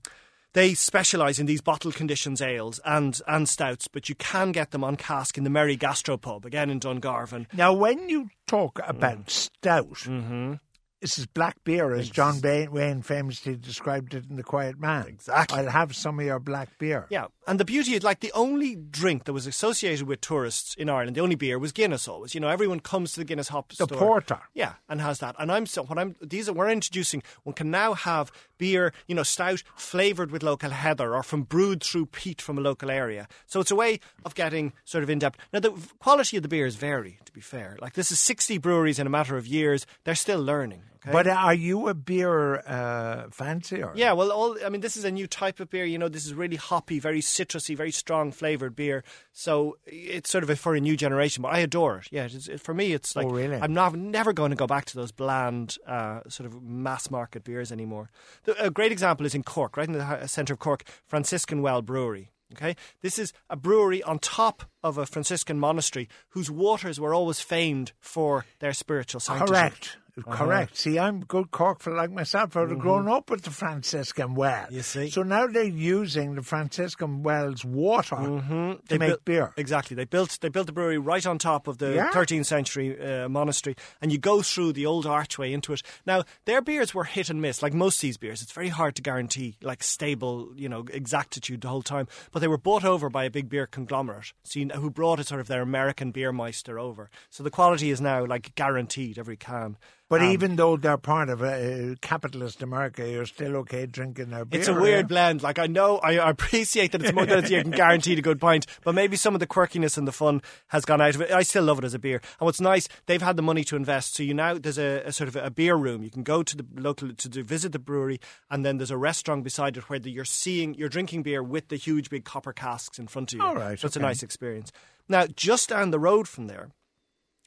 they 0.55 0.73
specialise 0.73 1.37
in 1.37 1.45
these 1.45 1.61
bottle 1.61 1.91
conditions 1.91 2.41
ales 2.41 2.79
and, 2.83 3.21
and 3.27 3.47
stouts, 3.47 3.87
but 3.87 4.09
you 4.09 4.15
can 4.15 4.51
get 4.51 4.71
them 4.71 4.83
on 4.83 4.95
cask 4.95 5.37
in 5.37 5.43
the 5.43 5.49
Merry 5.51 5.77
Gastropub, 5.77 6.43
again 6.45 6.69
in 6.71 6.79
Dungarvan. 6.79 7.45
Now, 7.53 7.71
when 7.73 8.09
you 8.09 8.29
talk 8.47 8.79
Mm. 8.79 8.89
about 8.89 9.29
stout, 9.29 9.93
Mm-hmm. 10.05 10.53
this 11.01 11.19
is 11.19 11.25
black 11.27 11.57
beer, 11.63 11.93
as 11.93 12.09
John 12.09 12.39
Wayne 12.41 13.01
famously 13.03 13.55
described 13.57 14.13
it 14.15 14.25
in 14.29 14.37
The 14.37 14.43
Quiet 14.43 14.79
Man. 14.79 15.05
Exactly. 15.07 15.59
I'll 15.59 15.69
have 15.69 15.95
some 15.95 16.19
of 16.19 16.25
your 16.25 16.39
black 16.39 16.77
beer. 16.79 17.05
Yeah, 17.11 17.25
and 17.47 17.59
the 17.59 17.65
beauty 17.65 17.93
is 17.93 18.03
like 18.03 18.19
the 18.19 18.31
only 18.33 18.75
drink 18.75 19.25
that 19.25 19.33
was 19.33 19.47
associated 19.47 20.07
with 20.07 20.21
tourists 20.21 20.75
in 20.75 20.89
Ireland, 20.89 21.15
the 21.15 21.21
only 21.21 21.35
beer 21.35 21.59
was 21.59 21.71
Guinness. 21.71 22.07
Always, 22.07 22.33
you 22.33 22.41
know, 22.41 22.47
everyone 22.49 22.79
comes 22.79 23.13
to 23.13 23.19
the 23.19 23.25
Guinness 23.25 23.49
hop 23.49 23.69
The 23.69 23.85
store. 23.85 23.97
porter. 23.97 24.39
Yeah, 24.53 24.73
and 24.89 25.01
has 25.01 25.19
that. 25.19 25.35
And 25.39 25.51
I'm 25.51 25.65
so 25.65 25.83
what 25.83 25.97
I'm 25.97 26.15
these 26.21 26.49
are 26.49 26.53
we're 26.53 26.69
introducing. 26.69 27.23
One 27.43 27.53
can 27.53 27.71
now 27.71 27.93
have 27.93 28.31
beer, 28.57 28.93
you 29.07 29.15
know, 29.15 29.23
stout 29.23 29.63
flavored 29.75 30.31
with 30.31 30.43
local 30.43 30.69
heather 30.71 31.13
or 31.15 31.23
from 31.23 31.43
brewed 31.43 31.83
through 31.83 32.07
peat 32.07 32.41
from 32.41 32.57
a 32.57 32.61
local 32.61 32.89
area. 32.89 33.27
So 33.45 33.59
it's 33.59 33.71
a 33.71 33.75
way 33.75 33.99
of 34.23 34.35
getting 34.35 34.73
sort 34.85 35.03
of 35.03 35.09
in 35.09 35.19
depth. 35.19 35.39
Now 35.53 35.59
the 35.59 35.71
quality 35.99 36.37
of 36.37 36.43
the 36.43 36.49
beers 36.49 36.75
vary. 36.75 37.19
To 37.25 37.31
be 37.31 37.41
fair, 37.41 37.77
like 37.81 37.93
this 37.93 38.11
is 38.11 38.19
60 38.19 38.57
breweries 38.59 38.99
in 38.99 39.07
a 39.07 39.09
matter 39.09 39.37
of 39.37 39.45
years. 39.47 39.85
They're 40.03 40.15
still 40.15 40.41
learning. 40.41 40.83
Okay? 41.05 41.11
But 41.11 41.27
are 41.27 41.53
you 41.53 41.87
a 41.87 41.93
beer 41.93 42.57
uh, 42.67 43.29
fancier? 43.29 43.91
Yeah, 43.95 44.13
well, 44.13 44.31
all 44.31 44.57
I 44.65 44.69
mean, 44.69 44.81
this 44.81 44.97
is 44.97 45.05
a 45.05 45.11
new 45.11 45.27
type 45.27 45.59
of 45.59 45.69
beer. 45.69 45.85
You 45.85 45.99
know, 45.99 46.09
this 46.09 46.25
is 46.25 46.33
really 46.33 46.55
hoppy, 46.55 46.99
very 46.99 47.21
citrusy, 47.21 47.77
very 47.77 47.91
strong 47.91 48.31
flavored 48.31 48.75
beer. 48.75 49.03
So 49.31 49.77
it's 49.85 50.31
sort 50.31 50.43
of 50.43 50.49
a, 50.49 50.55
for 50.55 50.73
a 50.75 50.79
new 50.79 50.97
generation. 50.97 51.43
But 51.43 51.53
I 51.53 51.59
adore 51.59 51.99
it. 51.99 52.07
Yeah, 52.09 52.27
it 52.31 52.59
for 52.59 52.73
me, 52.73 52.93
it's 52.93 53.15
like 53.15 53.27
Oh, 53.27 53.29
really? 53.29 53.59
I'm 53.61 53.73
not 53.73 53.93
never 53.95 54.33
going 54.33 54.49
to 54.49 54.57
go 54.57 54.65
back 54.65 54.85
to 54.85 54.95
those 54.95 55.11
bland, 55.11 55.77
uh, 55.85 56.21
sort 56.27 56.47
of 56.47 56.63
mass 56.63 57.11
market 57.11 57.43
beers 57.43 57.71
anymore. 57.71 58.09
The, 58.45 58.65
a 58.65 58.71
great 58.71 58.91
example 58.91 59.25
is 59.25 59.35
in 59.35 59.43
Cork, 59.43 59.77
right 59.77 59.87
in 59.87 59.93
the 59.93 60.27
centre 60.27 60.53
of 60.53 60.59
Cork, 60.59 60.83
Franciscan 61.05 61.61
Well 61.61 61.81
Brewery. 61.81 62.31
Okay, 62.53 62.75
this 63.01 63.17
is 63.17 63.33
a 63.49 63.55
brewery 63.55 64.03
on 64.03 64.19
top 64.19 64.63
of 64.83 64.99
a 64.99 65.05
Franciscan 65.07 65.59
monastery 65.59 66.07
whose 66.29 66.49
waters 66.49 66.99
were 66.99 67.13
always 67.13 67.39
famed 67.39 67.91
for 67.99 68.45
their 68.59 68.71
spiritual 68.71 69.19
sanctity. 69.19 69.51
Correct. 69.51 69.97
Uh-huh. 70.17 70.33
Correct. 70.45 70.77
See, 70.77 70.97
I'm 70.97 71.25
good 71.25 71.51
Cork 71.51 71.81
for 71.81 71.93
like 71.93 72.09
myself. 72.09 72.55
I'd 72.55 72.69
have 72.69 72.79
grown 72.79 73.07
up 73.09 73.29
with 73.29 73.41
the 73.43 73.51
Franciscan 73.51 74.33
well. 74.33 74.63
Mm-hmm. 74.65 74.75
You 74.75 74.81
see. 74.81 75.09
So 75.09 75.23
now 75.23 75.45
they're 75.47 75.63
using 75.63 76.35
the 76.35 76.41
Franciscan 76.41 77.21
well's 77.21 77.65
water 77.65 78.15
Mm-hmm. 78.15 78.71
They 78.87 78.97
make 78.97 79.09
built- 79.09 79.25
beer. 79.25 79.53
Exactly. 79.57 79.95
They 79.95 80.05
built 80.05 80.37
they 80.41 80.47
built 80.49 80.67
the 80.67 80.71
brewery 80.73 80.97
right 80.97 81.25
on 81.25 81.37
top 81.37 81.67
of 81.67 81.79
the 81.79 81.93
Yeah. 81.95 82.11
13th 82.11 82.45
century 82.45 82.97
uh, 82.97 83.27
monastery, 83.27 83.75
and 84.01 84.11
you 84.11 84.17
go 84.17 84.41
through 84.41 84.71
the 84.73 84.85
old 84.85 85.05
archway 85.05 85.51
into 85.51 85.73
it. 85.73 85.81
Now 86.05 86.23
their 86.45 86.61
beers 86.61 86.93
were 86.93 87.03
hit 87.03 87.29
and 87.29 87.41
miss, 87.41 87.61
like 87.61 87.73
most 87.73 87.97
of 87.97 88.01
these 88.01 88.17
beers. 88.17 88.41
It's 88.41 88.53
very 88.53 88.69
hard 88.69 88.95
to 88.95 89.01
guarantee 89.01 89.57
like 89.61 89.83
stable, 89.83 90.51
you 90.55 90.69
know, 90.69 90.85
exactitude 90.93 91.59
the 91.61 91.67
whole 91.67 91.81
time. 91.83 92.07
But 92.31 92.39
they 92.39 92.47
were 92.47 92.57
bought 92.57 92.85
over 92.85 93.09
by 93.09 93.25
a 93.25 93.29
big 93.29 93.49
beer 93.49 93.67
conglomerate, 93.67 94.31
so 94.43 94.59
you 94.59 94.65
know, 94.65 94.75
who 94.75 94.89
brought 94.89 95.19
it 95.19 95.27
sort 95.27 95.41
of 95.41 95.47
their 95.47 95.61
American 95.61 96.11
beer 96.11 96.31
meister 96.31 96.79
over. 96.79 97.09
So 97.29 97.43
the 97.43 97.51
quality 97.51 97.89
is 97.89 97.99
now 97.99 98.25
like 98.25 98.55
guaranteed 98.55 99.19
every 99.19 99.35
can. 99.37 99.75
But 100.07 100.21
Um, 100.21 100.31
even 100.31 100.55
though 100.55 100.77
they're 100.77 100.97
part 100.97 101.29
of 101.29 101.41
a 101.41 101.95
capitalist 101.99 102.61
America, 102.61 103.09
you're 103.09 103.25
still 103.25 103.55
okay 103.57 103.87
drinking 103.87 104.29
their 104.29 104.45
beer. 104.45 104.59
It's 104.59 104.69
a 104.69 104.73
weird 104.73 105.05
eh? 105.05 105.07
blend. 105.07 105.41
Like 105.41 105.57
I 105.57 105.65
know, 105.65 105.97
I 105.97 106.17
I 106.17 106.29
appreciate 106.29 106.91
that 106.91 107.01
it's 107.01 107.13
more 107.13 107.25
than 107.25 107.43
you 107.51 107.63
can 107.63 107.71
guaranteed 107.83 108.19
a 108.19 108.21
good 108.21 108.39
pint, 108.39 108.67
but 108.83 108.93
maybe 108.93 109.17
some 109.17 109.33
of 109.33 109.39
the 109.39 109.47
quirkiness 109.47 109.97
and 109.97 110.07
the 110.07 110.11
fun 110.11 110.41
has 110.67 110.85
gone 110.85 111.01
out 111.01 111.15
of 111.15 111.21
it. 111.21 111.31
I 111.31 111.41
still 111.41 111.63
love 111.63 111.79
it 111.79 111.85
as 111.85 111.95
a 111.95 111.99
beer. 111.99 112.21
And 112.39 112.45
what's 112.45 112.61
nice, 112.61 112.87
they've 113.07 113.21
had 113.21 113.35
the 113.35 113.41
money 113.41 113.63
to 113.63 113.75
invest. 113.75 114.15
So 114.15 114.21
you 114.21 114.35
now 114.35 114.53
there's 114.59 114.77
a, 114.77 115.01
a 115.05 115.11
sort 115.11 115.27
of 115.27 115.35
a 115.35 115.49
beer 115.49 115.75
room. 115.75 116.03
You 116.03 116.11
can 116.11 116.23
go 116.23 116.43
to 116.43 116.55
the 116.55 116.65
local 116.75 117.11
to 117.11 117.29
do, 117.29 117.43
visit 117.43 117.71
the 117.71 117.79
brewery, 117.79 118.19
and 118.51 118.63
then 118.63 118.77
there's 118.77 118.91
a 118.91 118.97
restaurant 118.97 119.43
beside 119.43 119.75
it 119.75 119.89
where 119.89 119.97
the, 119.97 120.11
you're 120.11 120.23
seeing 120.23 120.75
you're 120.75 120.89
drinking 120.89 121.23
beer 121.23 121.41
with 121.41 121.69
the 121.69 121.77
huge 121.77 122.11
big 122.11 122.25
copper 122.25 122.53
casks 122.53 122.99
in 122.99 123.07
front 123.07 123.33
of 123.33 123.39
you. 123.39 123.43
All 123.43 123.55
right, 123.55 123.79
so 123.79 123.87
it's 123.87 123.95
a 123.95 123.99
nice 123.99 124.21
experience. 124.21 124.71
Now, 125.07 125.25
just 125.25 125.69
down 125.69 125.89
the 125.89 125.99
road 125.99 126.27
from 126.27 126.45
there. 126.47 126.69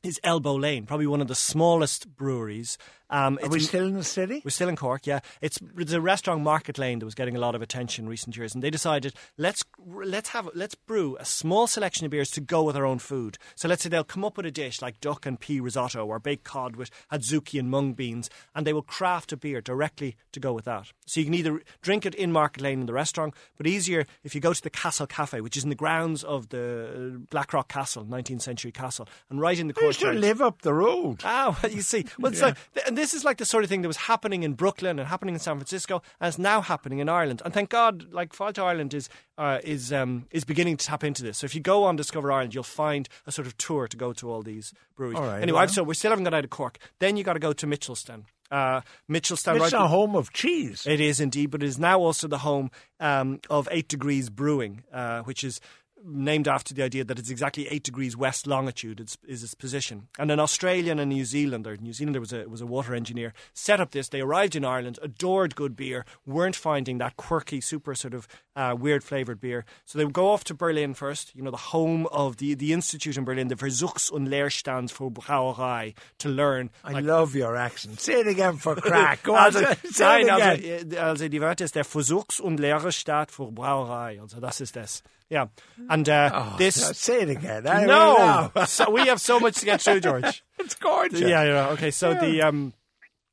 Is 0.04 0.20
Elbow 0.22 0.54
Lane, 0.54 0.86
probably 0.86 1.08
one 1.08 1.20
of 1.20 1.26
the 1.26 1.34
smallest 1.34 2.14
breweries. 2.14 2.78
Um, 3.10 3.38
Are 3.42 3.48
we 3.48 3.58
still 3.58 3.86
in 3.86 3.94
the 3.94 4.04
city? 4.04 4.42
we're 4.44 4.50
still 4.50 4.68
in 4.68 4.76
Cork, 4.76 5.06
yeah. 5.06 5.20
It's 5.40 5.58
it's 5.76 5.92
a 5.92 6.00
restaurant 6.00 6.42
Market 6.42 6.78
Lane 6.78 6.98
that 6.98 7.06
was 7.06 7.14
getting 7.14 7.34
a 7.36 7.40
lot 7.40 7.54
of 7.54 7.62
attention 7.62 8.04
in 8.04 8.08
recent 8.08 8.36
years, 8.36 8.54
and 8.54 8.62
they 8.62 8.70
decided 8.70 9.14
let's 9.38 9.64
let's 9.86 10.28
have 10.28 10.50
let's 10.54 10.74
brew 10.74 11.16
a 11.18 11.24
small 11.24 11.66
selection 11.66 12.04
of 12.04 12.10
beers 12.10 12.30
to 12.32 12.40
go 12.40 12.62
with 12.62 12.76
our 12.76 12.84
own 12.84 12.98
food. 12.98 13.38
So 13.56 13.66
let's 13.66 13.82
say 13.82 13.88
they'll 13.88 14.04
come 14.04 14.24
up 14.26 14.36
with 14.36 14.46
a 14.46 14.50
dish 14.50 14.82
like 14.82 15.00
duck 15.00 15.24
and 15.26 15.40
pea 15.40 15.58
risotto 15.58 16.06
or 16.06 16.18
baked 16.20 16.44
cod 16.44 16.76
with 16.76 16.90
adzuki 17.10 17.58
and 17.58 17.70
mung 17.70 17.94
beans, 17.94 18.28
and 18.54 18.66
they 18.66 18.74
will 18.74 18.82
craft 18.82 19.32
a 19.32 19.36
beer 19.38 19.60
directly 19.62 20.16
to 20.32 20.38
go 20.38 20.52
with 20.52 20.66
that. 20.66 20.92
So 21.06 21.18
you 21.20 21.24
can 21.26 21.34
either 21.34 21.62
drink 21.80 22.04
it 22.04 22.14
in 22.14 22.30
Market 22.30 22.62
Lane 22.62 22.80
in 22.80 22.86
the 22.86 22.92
restaurant, 22.92 23.34
but 23.56 23.66
easier 23.66 24.06
if 24.22 24.34
you 24.34 24.40
go 24.42 24.52
to 24.52 24.62
the 24.62 24.70
Castle 24.70 25.06
Cafe, 25.06 25.40
which 25.40 25.56
is 25.56 25.64
in 25.64 25.70
the 25.70 25.74
grounds 25.74 26.22
of 26.22 26.50
the 26.50 27.20
Blackrock 27.30 27.68
Castle, 27.68 28.04
19th 28.04 28.42
century 28.42 28.70
castle, 28.70 29.08
and 29.30 29.40
right 29.40 29.58
in 29.58 29.66
the 29.66 29.74
I 29.88 29.92
used 29.98 30.00
to 30.00 30.04
courtyard. 30.06 30.20
live 30.20 30.42
up 30.42 30.62
the 30.62 30.72
road. 30.74 31.20
Ah, 31.24 31.58
well, 31.62 31.72
you 31.72 31.82
see. 31.82 32.04
Well, 32.18 32.32
Yeah. 32.34 32.44
like, 32.46 32.56
and 32.86 32.96
this 32.96 33.14
is 33.14 33.24
like 33.24 33.38
the 33.38 33.44
sort 33.44 33.64
of 33.64 33.70
thing 33.70 33.82
that 33.82 33.88
was 33.88 33.96
happening 33.96 34.42
in 34.42 34.54
Brooklyn 34.54 34.98
and 34.98 35.08
happening 35.08 35.34
in 35.34 35.40
San 35.40 35.56
Francisco, 35.56 36.02
and 36.20 36.28
it's 36.28 36.38
now 36.38 36.60
happening 36.60 36.98
in 36.98 37.08
Ireland. 37.08 37.42
And 37.44 37.52
thank 37.54 37.70
God, 37.70 38.12
like 38.12 38.32
Fáilte 38.32 38.58
Ireland 38.62 38.94
is 38.94 39.08
uh, 39.36 39.58
is 39.64 39.92
um, 39.92 40.26
is 40.30 40.44
beginning 40.44 40.76
to 40.78 40.86
tap 40.86 41.04
into 41.04 41.22
this. 41.22 41.38
So 41.38 41.44
if 41.44 41.54
you 41.54 41.60
go 41.60 41.84
on 41.84 41.96
Discover 41.96 42.32
Ireland, 42.32 42.54
you'll 42.54 42.64
find 42.64 43.08
a 43.26 43.32
sort 43.32 43.46
of 43.46 43.56
tour 43.58 43.86
to 43.88 43.96
go 43.96 44.12
to 44.14 44.30
all 44.30 44.42
these 44.42 44.72
breweries. 44.96 45.18
All 45.18 45.24
right, 45.26 45.42
anyway, 45.42 45.58
well. 45.58 45.68
So 45.68 45.82
we 45.82 45.94
still 45.94 46.10
haven't 46.10 46.24
got 46.24 46.34
out 46.34 46.44
of 46.44 46.50
Cork. 46.50 46.78
Then 46.98 47.16
you 47.16 47.24
got 47.24 47.34
to 47.34 47.38
go 47.40 47.52
to 47.52 47.66
Mitchelstown. 47.66 48.24
Uh, 48.50 48.80
Mitchelstown, 49.10 49.56
It's 49.56 49.74
right? 49.74 49.82
a 49.84 49.86
home 49.88 50.16
of 50.16 50.32
cheese. 50.32 50.86
It 50.86 51.00
is 51.00 51.20
indeed, 51.20 51.50
but 51.50 51.62
it 51.62 51.66
is 51.66 51.78
now 51.78 52.00
also 52.00 52.26
the 52.28 52.38
home 52.38 52.70
um, 52.98 53.40
of 53.50 53.68
Eight 53.70 53.88
Degrees 53.88 54.30
Brewing, 54.30 54.82
uh, 54.90 55.20
which 55.22 55.44
is 55.44 55.60
named 56.04 56.46
after 56.48 56.72
the 56.74 56.82
idea 56.82 57.04
that 57.04 57.18
it's 57.18 57.30
exactly 57.30 57.66
eight 57.68 57.82
degrees 57.82 58.16
west 58.16 58.46
longitude 58.46 59.00
is, 59.00 59.18
is 59.26 59.42
its 59.42 59.54
position. 59.54 60.08
And 60.18 60.30
an 60.30 60.40
Australian 60.40 60.98
and 60.98 61.10
New 61.10 61.24
Zealander, 61.24 61.76
New 61.76 61.92
Zealander 61.92 62.20
was 62.20 62.32
a 62.32 62.48
was 62.48 62.60
a 62.60 62.66
water 62.66 62.94
engineer, 62.94 63.32
set 63.52 63.80
up 63.80 63.90
this. 63.90 64.08
They 64.08 64.20
arrived 64.20 64.54
in 64.56 64.64
Ireland, 64.64 64.98
adored 65.02 65.54
good 65.54 65.76
beer, 65.76 66.04
weren't 66.26 66.56
finding 66.56 66.98
that 66.98 67.16
quirky, 67.16 67.60
super 67.60 67.94
sort 67.94 68.14
of 68.14 68.26
uh, 68.56 68.74
weird 68.78 69.04
flavoured 69.04 69.40
beer. 69.40 69.64
So 69.84 69.98
they 69.98 70.04
would 70.04 70.14
go 70.14 70.30
off 70.30 70.44
to 70.44 70.54
Berlin 70.54 70.94
first, 70.94 71.34
you 71.34 71.42
know, 71.42 71.50
the 71.50 71.56
home 71.72 72.06
of 72.10 72.36
the, 72.38 72.54
the 72.54 72.72
institute 72.72 73.16
in 73.16 73.24
Berlin, 73.24 73.48
the 73.48 73.56
Versuchs- 73.56 74.10
und 74.10 74.28
Lehranstalt 74.28 74.90
für 74.90 75.10
Brauerei, 75.12 75.94
to 76.18 76.28
learn. 76.28 76.70
I 76.84 77.00
love 77.00 77.34
your 77.36 77.56
accent. 77.56 78.00
Say 78.00 78.20
it 78.20 78.26
again 78.26 78.56
for 78.56 78.74
crack. 78.76 79.22
Go 79.22 79.34
on, 79.34 79.44
Also, 79.44 79.60
say 79.90 80.22
it 80.22 80.30
also, 80.30 80.44
again. 80.52 80.90
äh, 80.92 80.96
also 80.96 81.28
die 81.28 81.40
Wörter 81.40 81.64
ist 81.64 81.74
der 81.74 81.84
Versuchs- 81.84 82.40
und 82.40 82.58
Lehrestaat 82.58 83.30
für 83.30 83.50
Brauerei. 83.52 84.20
Also 84.20 84.40
das 84.40 84.60
ist 84.60 84.76
das. 84.76 85.02
Yeah. 85.30 85.46
And 85.90 86.08
uh, 86.08 86.30
Oh, 86.32 86.56
this... 86.58 86.74
Say 86.98 87.22
it 87.22 87.28
again. 87.30 87.66
I 87.66 87.84
no! 87.84 88.50
so 88.64 88.90
we 88.90 89.06
have 89.08 89.20
so 89.20 89.38
much 89.38 89.56
to 89.58 89.64
get 89.66 89.82
through, 89.82 90.00
George. 90.00 90.42
It's 90.58 90.74
gorgeous. 90.74 91.20
Yeah, 91.20 91.44
yeah. 91.44 91.68
Okay, 91.70 91.90
so 91.90 92.14
the... 92.14 92.42
um. 92.42 92.72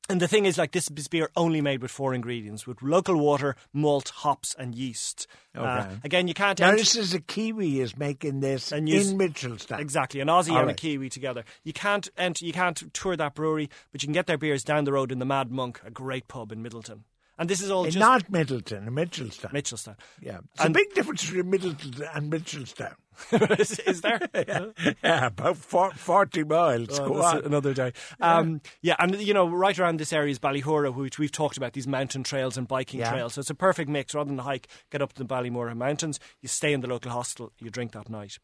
And 0.08 0.20
the 0.20 0.28
thing 0.28 0.44
is, 0.44 0.56
like, 0.56 0.70
this 0.70 0.88
beer 0.88 1.30
only 1.34 1.60
made 1.60 1.82
with 1.82 1.90
four 1.90 2.14
ingredients: 2.14 2.64
with 2.64 2.80
local 2.80 3.16
water, 3.16 3.56
malt, 3.72 4.10
hops, 4.10 4.54
and 4.56 4.72
yeast. 4.72 5.26
Uh, 5.52 5.62
Okay. 5.84 5.96
again, 6.04 6.28
you 6.28 6.34
can't. 6.34 6.60
Now 6.60 6.68
ent- 6.68 6.78
this 6.78 6.94
is 6.94 7.12
a 7.12 7.20
Kiwi 7.20 7.80
is 7.80 7.96
making 7.96 8.38
this 8.38 8.70
And 8.70 8.88
use- 8.88 9.10
in 9.10 9.18
Mitchelstown. 9.18 9.80
Exactly, 9.80 10.20
an 10.20 10.28
Aussie 10.28 10.52
All 10.52 10.58
and 10.60 10.70
a. 10.70 10.74
Kiwi 10.74 11.08
together. 11.08 11.42
You 11.64 11.72
can't 11.72 12.08
enter, 12.16 12.44
you 12.44 12.52
can't 12.52 12.94
tour 12.94 13.16
that 13.16 13.34
brewery, 13.34 13.68
but 13.90 14.00
you 14.04 14.06
can 14.06 14.12
get 14.12 14.26
their 14.26 14.38
beers 14.38 14.62
down 14.62 14.84
the 14.84 14.92
road 14.92 15.10
in 15.10 15.18
the 15.18 15.24
Mad 15.24 15.50
Monk, 15.50 15.80
a 15.84 15.90
great 15.90 16.28
pub 16.28 16.52
in 16.52 16.62
Middleton. 16.62 17.02
And 17.38 17.50
this 17.50 17.60
is 17.60 17.70
all 17.70 17.84
just 17.84 17.98
Not 17.98 18.30
Middleton, 18.30 18.86
Mitchelstown. 18.90 19.52
Mitchelstown. 19.52 19.96
yeah. 20.22 20.38
It's 20.54 20.64
a 20.64 20.70
big 20.70 20.94
difference 20.94 21.24
between 21.26 21.50
Middleton 21.50 22.02
and 22.14 22.32
Mitchelstown. 22.32 22.94
is, 23.60 23.78
is 23.80 24.00
there? 24.00 24.20
yeah, 25.04 25.26
about 25.26 25.56
four, 25.56 25.90
40 25.92 26.44
miles. 26.44 26.98
Oh, 27.00 27.40
another 27.44 27.74
day. 27.74 27.92
Um, 28.20 28.60
yeah, 28.82 28.96
and 28.98 29.20
you 29.20 29.34
know, 29.34 29.48
right 29.48 29.78
around 29.78 29.98
this 30.00 30.12
area 30.12 30.30
is 30.30 30.38
Ballyhoura, 30.38 30.94
which 30.94 31.18
we've 31.18 31.32
talked 31.32 31.56
about 31.56 31.72
these 31.74 31.86
mountain 31.86 32.22
trails 32.22 32.56
and 32.56 32.66
biking 32.68 33.00
Yeah. 33.00 33.10
trails. 33.10 33.34
So 33.34 33.40
it's 33.40 33.50
a 33.50 33.54
perfect 33.54 33.88
mix. 33.90 34.14
Rather 34.14 34.28
than 34.28 34.38
hike, 34.38 34.68
get 34.90 35.02
up 35.02 35.12
to 35.14 35.22
the 35.22 35.28
Ballyhoura 35.28 35.76
Mountains, 35.76 36.18
you 36.40 36.48
stay 36.48 36.72
in 36.72 36.80
the 36.80 36.88
local 36.88 37.10
hostel, 37.10 37.52
you 37.58 37.70
drink 37.70 37.92
that 37.92 38.08
night. 38.08 38.38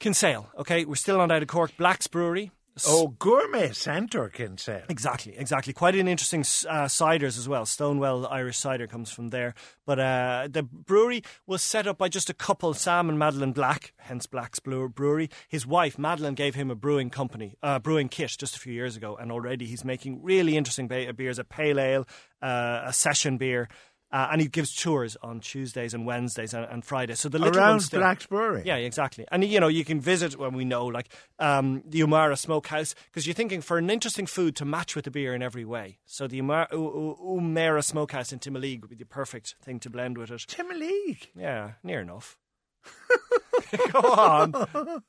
Kinsale, 0.00 0.50
okay, 0.58 0.84
we're 0.84 0.94
still 0.96 1.20
on 1.20 1.30
out 1.30 1.42
of 1.42 1.48
Cork. 1.48 1.76
Black's 1.76 2.06
Brewery. 2.08 2.50
Oh, 2.86 3.08
gourmet 3.18 3.72
centre, 3.72 4.28
Kinsale. 4.28 4.82
Exactly, 4.88 5.36
exactly. 5.36 5.72
Quite 5.72 5.94
an 5.94 6.08
interesting 6.08 6.40
uh, 6.40 6.86
ciders 6.86 7.38
as 7.38 7.48
well. 7.48 7.66
Stonewell 7.66 8.26
Irish 8.26 8.56
cider 8.56 8.86
comes 8.86 9.10
from 9.10 9.28
there. 9.28 9.54
But 9.84 9.98
uh, 9.98 10.48
the 10.50 10.62
brewery 10.62 11.22
was 11.46 11.60
set 11.60 11.86
up 11.86 11.98
by 11.98 12.08
just 12.08 12.30
a 12.30 12.34
couple, 12.34 12.72
Sam 12.72 13.08
and 13.08 13.18
Madeline 13.18 13.52
Black, 13.52 13.92
hence 13.98 14.26
Black's 14.26 14.58
Brewery. 14.58 15.28
His 15.48 15.66
wife, 15.66 15.98
Madeline, 15.98 16.34
gave 16.34 16.54
him 16.54 16.70
a 16.70 16.74
brewing 16.74 17.10
company, 17.10 17.56
uh, 17.62 17.78
brewing 17.78 18.08
kit 18.08 18.36
just 18.38 18.56
a 18.56 18.60
few 18.60 18.72
years 18.72 18.96
ago, 18.96 19.16
and 19.16 19.30
already 19.30 19.66
he's 19.66 19.84
making 19.84 20.22
really 20.22 20.56
interesting 20.56 20.88
beers: 20.88 21.38
a 21.38 21.44
pale 21.44 21.78
ale, 21.78 22.06
uh, 22.40 22.82
a 22.84 22.92
session 22.92 23.36
beer. 23.36 23.68
Uh, 24.12 24.28
and 24.30 24.40
he 24.42 24.46
gives 24.48 24.74
tours 24.74 25.16
on 25.22 25.40
Tuesdays 25.40 25.94
and 25.94 26.04
Wednesdays 26.04 26.52
and, 26.52 26.66
and 26.66 26.84
Fridays. 26.84 27.18
So 27.20 27.28
the 27.30 27.38
little 27.38 27.58
Around 27.58 27.70
ones 27.70 27.84
still- 27.86 28.00
Black's 28.00 28.26
Brewery. 28.26 28.62
yeah, 28.66 28.76
exactly. 28.76 29.24
And 29.32 29.42
you 29.44 29.58
know, 29.58 29.68
you 29.68 29.84
can 29.84 30.00
visit 30.00 30.38
when 30.38 30.52
we 30.54 30.64
know, 30.64 30.84
like 30.86 31.08
um, 31.38 31.82
the 31.86 32.00
Ummera 32.00 32.36
Smokehouse, 32.38 32.94
because 33.06 33.26
you're 33.26 33.34
thinking 33.34 33.62
for 33.62 33.78
an 33.78 33.88
interesting 33.88 34.26
food 34.26 34.54
to 34.56 34.64
match 34.66 34.94
with 34.94 35.06
the 35.06 35.10
beer 35.10 35.34
in 35.34 35.42
every 35.42 35.64
way. 35.64 35.98
So 36.04 36.26
the 36.26 36.40
Ummera, 36.42 36.70
U- 36.72 37.16
U- 37.18 37.40
Umara 37.40 37.82
Smokehouse 37.82 38.32
in 38.32 38.38
Timoleague 38.38 38.82
would 38.82 38.90
be 38.90 38.96
the 38.96 39.06
perfect 39.06 39.54
thing 39.62 39.80
to 39.80 39.88
blend 39.90 40.18
with 40.18 40.30
it. 40.30 40.40
Timoleague. 40.46 41.28
Yeah, 41.34 41.72
near 41.82 42.00
enough. 42.02 42.36
Go 43.92 44.00
on. 44.00 44.52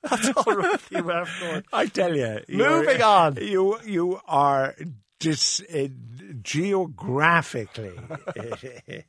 That's 0.04 0.30
all 0.38 0.56
right. 0.56 0.80
You 0.92 1.04
have. 1.10 1.64
I 1.74 1.88
tell 1.88 2.16
you. 2.16 2.40
Moving 2.48 3.02
on. 3.02 3.36
You, 3.42 3.78
you 3.86 4.20
are 4.28 4.76
dis, 5.24 5.62
uh, 5.74 5.88
geographically 6.42 7.92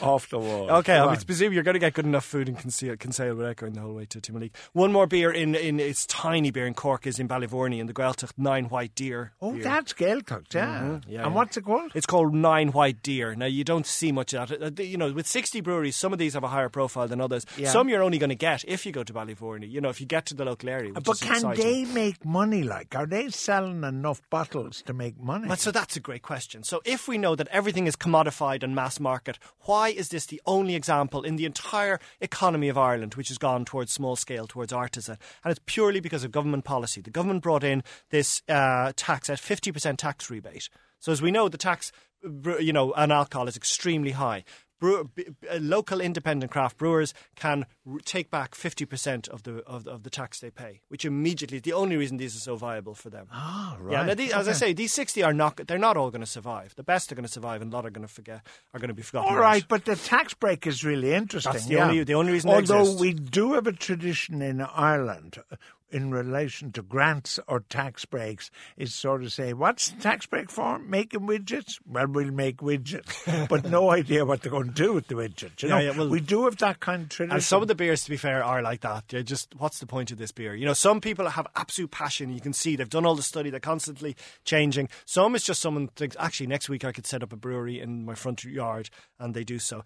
off 0.00 0.28
the 0.30 0.38
wall. 0.38 0.70
Okay, 0.70 0.96
Come 0.96 1.08
I 1.08 1.12
on. 1.12 1.20
presume 1.22 1.52
you're 1.52 1.62
going 1.62 1.74
to 1.74 1.78
get 1.80 1.94
good 1.94 2.04
enough 2.06 2.24
food 2.24 2.48
in 2.48 2.54
Kinsale, 2.56 2.96
Kinsale 2.96 3.34
without 3.34 3.56
going 3.56 3.72
the 3.72 3.80
whole 3.80 3.94
way 3.94 4.04
to 4.06 4.20
Timoleague. 4.20 4.52
One 4.72 4.92
more 4.92 5.06
beer 5.06 5.30
in, 5.32 5.54
in 5.54 5.80
its 5.80 6.06
tiny 6.06 6.50
beer 6.50 6.66
in 6.66 6.74
Cork 6.74 7.06
is 7.06 7.18
in 7.18 7.26
Ballyvourney 7.28 7.80
in 7.80 7.86
the 7.86 7.92
Gaeltacht 7.92 8.32
Nine 8.36 8.66
White 8.66 8.94
Deer. 8.94 9.32
Oh, 9.40 9.52
beer. 9.52 9.62
that's 9.64 9.92
Gaeltacht, 9.92 10.54
yeah. 10.54 10.80
Mm-hmm. 10.80 11.10
Yeah, 11.10 11.26
and 11.26 11.34
what's 11.34 11.56
it 11.56 11.64
called? 11.64 11.90
It's 11.94 12.06
called 12.06 12.34
Nine 12.34 12.68
White 12.68 13.02
Deer. 13.02 13.34
Now 13.34 13.46
you 13.46 13.64
don't 13.64 13.86
see 13.86 14.12
much 14.12 14.34
of 14.34 14.48
that. 14.50 14.62
Uh, 14.78 14.82
You 14.82 14.96
know, 14.96 15.12
with 15.12 15.26
sixty 15.26 15.60
breweries, 15.60 15.96
some 15.96 16.12
of 16.12 16.18
these 16.18 16.34
have 16.34 16.44
a 16.44 16.48
higher 16.48 16.68
profile 16.68 17.08
than 17.08 17.20
others. 17.20 17.44
Yeah. 17.56 17.70
Some 17.70 17.88
you're 17.88 18.02
only 18.02 18.18
going 18.18 18.30
to 18.30 18.34
get 18.36 18.64
if 18.68 18.86
you 18.86 18.92
go 18.92 19.02
to 19.02 19.12
Ballyvourney. 19.12 19.70
You 19.70 19.80
know, 19.80 19.88
if 19.88 20.00
you 20.00 20.06
get 20.06 20.26
to 20.26 20.34
the 20.34 20.44
local 20.44 20.68
area. 20.68 20.92
But 20.92 21.18
can 21.20 21.32
exciting. 21.36 21.64
they 21.64 21.84
make 21.86 22.24
money? 22.24 22.62
Like, 22.62 22.94
are 22.94 23.06
they 23.06 23.28
selling 23.30 23.82
enough 23.84 24.20
bottles 24.30 24.82
to 24.82 24.92
make 24.92 25.18
money? 25.20 25.48
Well, 25.56 25.62
so 25.62 25.70
that's 25.70 25.96
a 25.96 26.00
great 26.00 26.20
question. 26.20 26.64
So, 26.64 26.82
if 26.84 27.08
we 27.08 27.16
know 27.16 27.34
that 27.34 27.48
everything 27.48 27.86
is 27.86 27.96
commodified 27.96 28.62
and 28.62 28.74
mass 28.74 29.00
market, 29.00 29.38
why 29.60 29.88
is 29.88 30.10
this 30.10 30.26
the 30.26 30.42
only 30.44 30.74
example 30.74 31.22
in 31.22 31.36
the 31.36 31.46
entire 31.46 31.98
economy 32.20 32.68
of 32.68 32.76
Ireland 32.76 33.14
which 33.14 33.28
has 33.28 33.38
gone 33.38 33.64
towards 33.64 33.90
small 33.90 34.16
scale, 34.16 34.46
towards 34.46 34.70
artisan? 34.70 35.16
And 35.42 35.50
it's 35.50 35.60
purely 35.64 36.00
because 36.00 36.24
of 36.24 36.30
government 36.30 36.64
policy. 36.64 37.00
The 37.00 37.10
government 37.10 37.42
brought 37.42 37.64
in 37.64 37.82
this 38.10 38.42
uh, 38.50 38.92
tax 38.96 39.30
at 39.30 39.38
50% 39.38 39.96
tax 39.96 40.28
rebate. 40.28 40.68
So, 40.98 41.10
as 41.10 41.22
we 41.22 41.30
know, 41.30 41.48
the 41.48 41.56
tax, 41.56 41.90
you 42.22 42.74
know, 42.74 42.92
on 42.92 43.10
alcohol 43.10 43.48
is 43.48 43.56
extremely 43.56 44.10
high. 44.10 44.44
Brew, 44.78 45.10
b- 45.14 45.26
b- 45.40 45.48
uh, 45.48 45.58
local 45.60 46.00
independent 46.00 46.52
craft 46.52 46.76
brewers 46.76 47.14
can 47.34 47.64
r- 47.90 47.98
take 48.04 48.30
back 48.30 48.54
50% 48.54 49.28
of 49.28 49.42
the, 49.44 49.62
of, 49.66 49.84
the- 49.84 49.90
of 49.90 50.02
the 50.02 50.10
tax 50.10 50.40
they 50.40 50.50
pay, 50.50 50.80
which 50.88 51.04
immediately 51.04 51.56
is 51.56 51.62
the 51.62 51.72
only 51.72 51.96
reason 51.96 52.18
these 52.18 52.36
are 52.36 52.40
so 52.40 52.56
viable 52.56 52.94
for 52.94 53.08
them. 53.08 53.26
Ah, 53.32 53.76
right. 53.80 53.92
Yeah, 53.92 54.02
now 54.04 54.14
these, 54.14 54.32
as 54.32 54.48
I 54.48 54.52
say, 54.52 54.72
these 54.72 54.92
sixty 54.92 55.22
are 55.22 55.32
not. 55.32 55.56
They're 55.66 55.78
not 55.78 55.96
all 55.96 56.10
going 56.10 56.20
to 56.20 56.26
survive. 56.26 56.74
The 56.74 56.82
best 56.82 57.10
are 57.10 57.14
going 57.14 57.24
to 57.24 57.30
survive, 57.32 57.62
and 57.62 57.72
a 57.72 57.76
lot 57.76 57.86
are 57.86 57.90
going 57.90 58.06
to 58.06 58.12
forget. 58.12 58.46
Are 58.74 58.80
going 58.80 58.88
to 58.88 58.94
be 58.94 59.02
forgotten. 59.02 59.32
All 59.32 59.40
right, 59.40 59.64
but 59.66 59.84
the 59.86 59.96
tax 59.96 60.34
break 60.34 60.66
is 60.66 60.84
really 60.84 61.12
interesting. 61.14 61.52
That's 61.52 61.66
the 61.66 61.74
yeah. 61.74 61.88
only- 61.88 62.04
the 62.04 62.14
only 62.14 62.32
reason 62.32 62.50
Although 62.50 62.96
we 62.98 63.12
do 63.14 63.54
have 63.54 63.66
a 63.66 63.72
tradition 63.72 64.42
in 64.42 64.60
Ireland 64.60 65.38
uh, 65.50 65.56
in 65.90 66.10
relation 66.10 66.72
to 66.72 66.82
grants 66.82 67.38
or 67.46 67.60
tax 67.60 68.04
breaks, 68.04 68.50
is 68.76 68.94
sort 68.94 69.22
of 69.22 69.32
say, 69.32 69.52
what's 69.52 69.90
the 69.90 70.00
tax 70.02 70.26
break 70.26 70.50
for? 70.50 70.78
Making 70.78 71.20
widgets? 71.20 71.78
Well, 71.86 72.06
we'll 72.08 72.30
make 72.30 72.58
widgets, 72.58 73.48
but 73.48 73.68
no 73.68 73.90
idea 73.90 74.24
what 74.24 74.42
they're 74.42 74.50
going 74.50 74.68
to 74.68 74.74
do 74.74 74.92
with 74.92 75.06
the 75.08 75.14
widgets. 75.14 75.62
You 75.62 75.68
know, 75.68 75.78
yeah, 75.78 75.96
well- 75.96 76.08
we 76.08 76.20
do 76.20 76.44
have 76.44 76.56
that 76.58 76.80
kind 76.80 77.02
of 77.02 77.08
tradition. 77.10 77.34
And 77.34 77.42
some 77.42 77.62
of 77.62 77.68
the 77.68 77.74
beers, 77.74 78.04
to 78.04 78.10
be 78.10 78.16
fair, 78.16 78.42
are 78.42 78.62
like 78.62 78.80
that. 78.80 79.08
They're 79.08 79.22
just, 79.22 79.54
what's 79.56 79.78
the 79.78 79.86
point 79.86 80.10
of 80.10 80.18
this 80.18 80.32
beer? 80.32 80.54
You 80.54 80.66
know, 80.66 80.74
some 80.74 81.00
people 81.00 81.28
have 81.28 81.46
absolute 81.54 81.90
passion. 81.90 82.32
You 82.32 82.40
can 82.40 82.52
see 82.52 82.76
they've 82.76 82.88
done 82.88 83.06
all 83.06 83.14
the 83.14 83.22
study. 83.22 83.50
They're 83.50 83.60
constantly 83.60 84.16
changing. 84.44 84.88
Some 85.04 85.34
it's 85.34 85.44
just 85.44 85.60
someone 85.60 85.88
thinks, 85.88 86.16
actually, 86.18 86.46
next 86.48 86.68
week 86.68 86.84
I 86.84 86.92
could 86.92 87.06
set 87.06 87.22
up 87.22 87.32
a 87.32 87.36
brewery 87.36 87.80
in 87.80 88.04
my 88.04 88.14
front 88.14 88.44
yard, 88.44 88.90
and 89.18 89.34
they 89.34 89.44
do 89.44 89.58
so. 89.58 89.84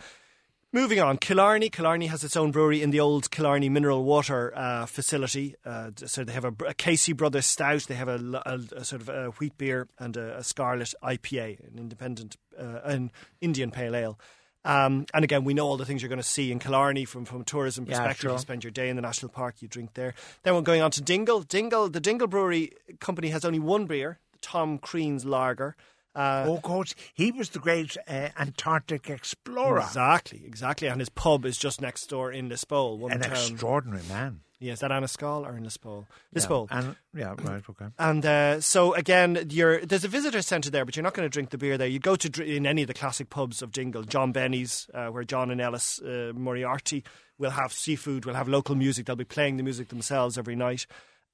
Moving 0.72 1.00
on, 1.00 1.18
Killarney. 1.18 1.68
Killarney 1.68 2.06
has 2.06 2.22
its 2.22 2.36
own 2.36 2.52
brewery 2.52 2.80
in 2.80 2.90
the 2.90 3.00
old 3.00 3.32
Killarney 3.32 3.68
mineral 3.68 4.04
water 4.04 4.56
uh, 4.56 4.86
facility. 4.86 5.56
Uh, 5.66 5.90
so 5.96 6.22
they 6.22 6.32
have 6.32 6.44
a, 6.44 6.54
a 6.64 6.74
Casey 6.74 7.12
Brothers 7.12 7.46
Stout. 7.46 7.86
They 7.88 7.96
have 7.96 8.08
a 8.08 8.84
sort 8.84 9.02
of 9.02 9.08
a 9.08 9.30
wheat 9.40 9.58
beer 9.58 9.88
and 9.98 10.16
a, 10.16 10.38
a 10.38 10.44
Scarlet 10.44 10.94
IPA, 11.02 11.58
an 11.72 11.76
independent, 11.78 12.36
uh, 12.56 12.80
an 12.84 13.10
Indian 13.40 13.72
pale 13.72 13.96
ale. 13.96 14.18
Um, 14.64 15.06
and 15.12 15.24
again, 15.24 15.42
we 15.42 15.54
know 15.54 15.66
all 15.66 15.76
the 15.76 15.84
things 15.86 16.02
you're 16.02 16.08
going 16.08 16.18
to 16.20 16.22
see 16.22 16.52
in 16.52 16.60
Killarney 16.60 17.04
from, 17.04 17.24
from 17.24 17.40
a 17.40 17.44
tourism 17.44 17.86
Yeah, 17.88 17.96
perspective. 17.96 18.20
sure. 18.20 18.32
You 18.32 18.38
spend 18.38 18.62
your 18.62 18.70
day 18.70 18.90
in 18.90 18.96
the 18.96 19.02
national 19.02 19.30
park, 19.30 19.62
you 19.62 19.66
drink 19.68 19.94
there. 19.94 20.14
Then 20.44 20.54
we're 20.54 20.60
going 20.60 20.82
on 20.82 20.92
to 20.92 21.00
Dingle. 21.02 21.40
Dingle, 21.42 21.88
the 21.88 21.98
Dingle 21.98 22.28
Brewery 22.28 22.74
Company 23.00 23.30
has 23.30 23.44
only 23.44 23.58
one 23.58 23.86
beer, 23.86 24.20
the 24.32 24.38
Tom 24.38 24.78
Crean's 24.78 25.24
Lager. 25.24 25.74
Uh, 26.14 26.44
Oh, 26.48 26.58
coach, 26.60 26.94
he 27.14 27.30
was 27.30 27.50
the 27.50 27.58
great 27.60 27.96
uh, 28.08 28.28
Antarctic 28.38 29.08
explorer. 29.10 29.80
Exactly, 29.80 30.42
exactly. 30.44 30.88
And 30.88 31.00
his 31.00 31.08
pub 31.08 31.44
is 31.44 31.56
just 31.58 31.80
next 31.80 32.06
door 32.08 32.32
in 32.32 32.48
Lispoel, 32.48 32.98
one 32.98 33.12
An 33.12 33.20
town. 33.20 33.30
extraordinary 33.32 34.02
man. 34.08 34.40
yeah, 34.58 34.72
is 34.72 34.80
that 34.80 34.90
Annascaul 34.90 35.46
or 35.46 35.56
in 35.56 35.64
Lispoel? 35.64 36.06
Yeah, 36.32 36.40
Lispoel. 36.42 36.66
And, 36.70 36.96
yeah, 37.14 37.34
right, 37.38 37.62
okay. 37.70 37.86
And 37.98 38.26
uh, 38.26 38.60
so 38.60 38.92
again, 38.94 39.46
you're, 39.50 39.86
there's 39.86 40.04
a 40.04 40.08
visitor 40.08 40.42
centre 40.42 40.68
there, 40.70 40.84
but 40.84 40.96
you're 40.96 41.02
not 41.04 41.14
going 41.14 41.26
to 41.26 41.32
drink 41.32 41.50
the 41.50 41.58
beer 41.58 41.78
there. 41.78 41.86
You 41.88 41.98
go 42.00 42.16
to 42.16 42.28
dr- 42.28 42.48
in 42.48 42.66
any 42.66 42.82
of 42.82 42.88
the 42.88 42.94
classic 42.94 43.30
pubs 43.30 43.62
of 43.62 43.70
Dingle, 43.72 44.02
John 44.02 44.32
Benny's, 44.32 44.88
uh, 44.92 45.06
where 45.08 45.24
John 45.24 45.50
and 45.50 45.60
Ellis 45.60 46.00
uh, 46.02 46.32
Moriarty 46.34 47.04
will 47.38 47.50
have 47.52 47.72
seafood, 47.72 48.24
will 48.26 48.34
have 48.34 48.48
local 48.48 48.74
music. 48.74 49.06
They'll 49.06 49.16
be 49.16 49.24
playing 49.24 49.56
the 49.58 49.62
music 49.62 49.88
themselves 49.88 50.36
every 50.36 50.56
night. 50.56 50.86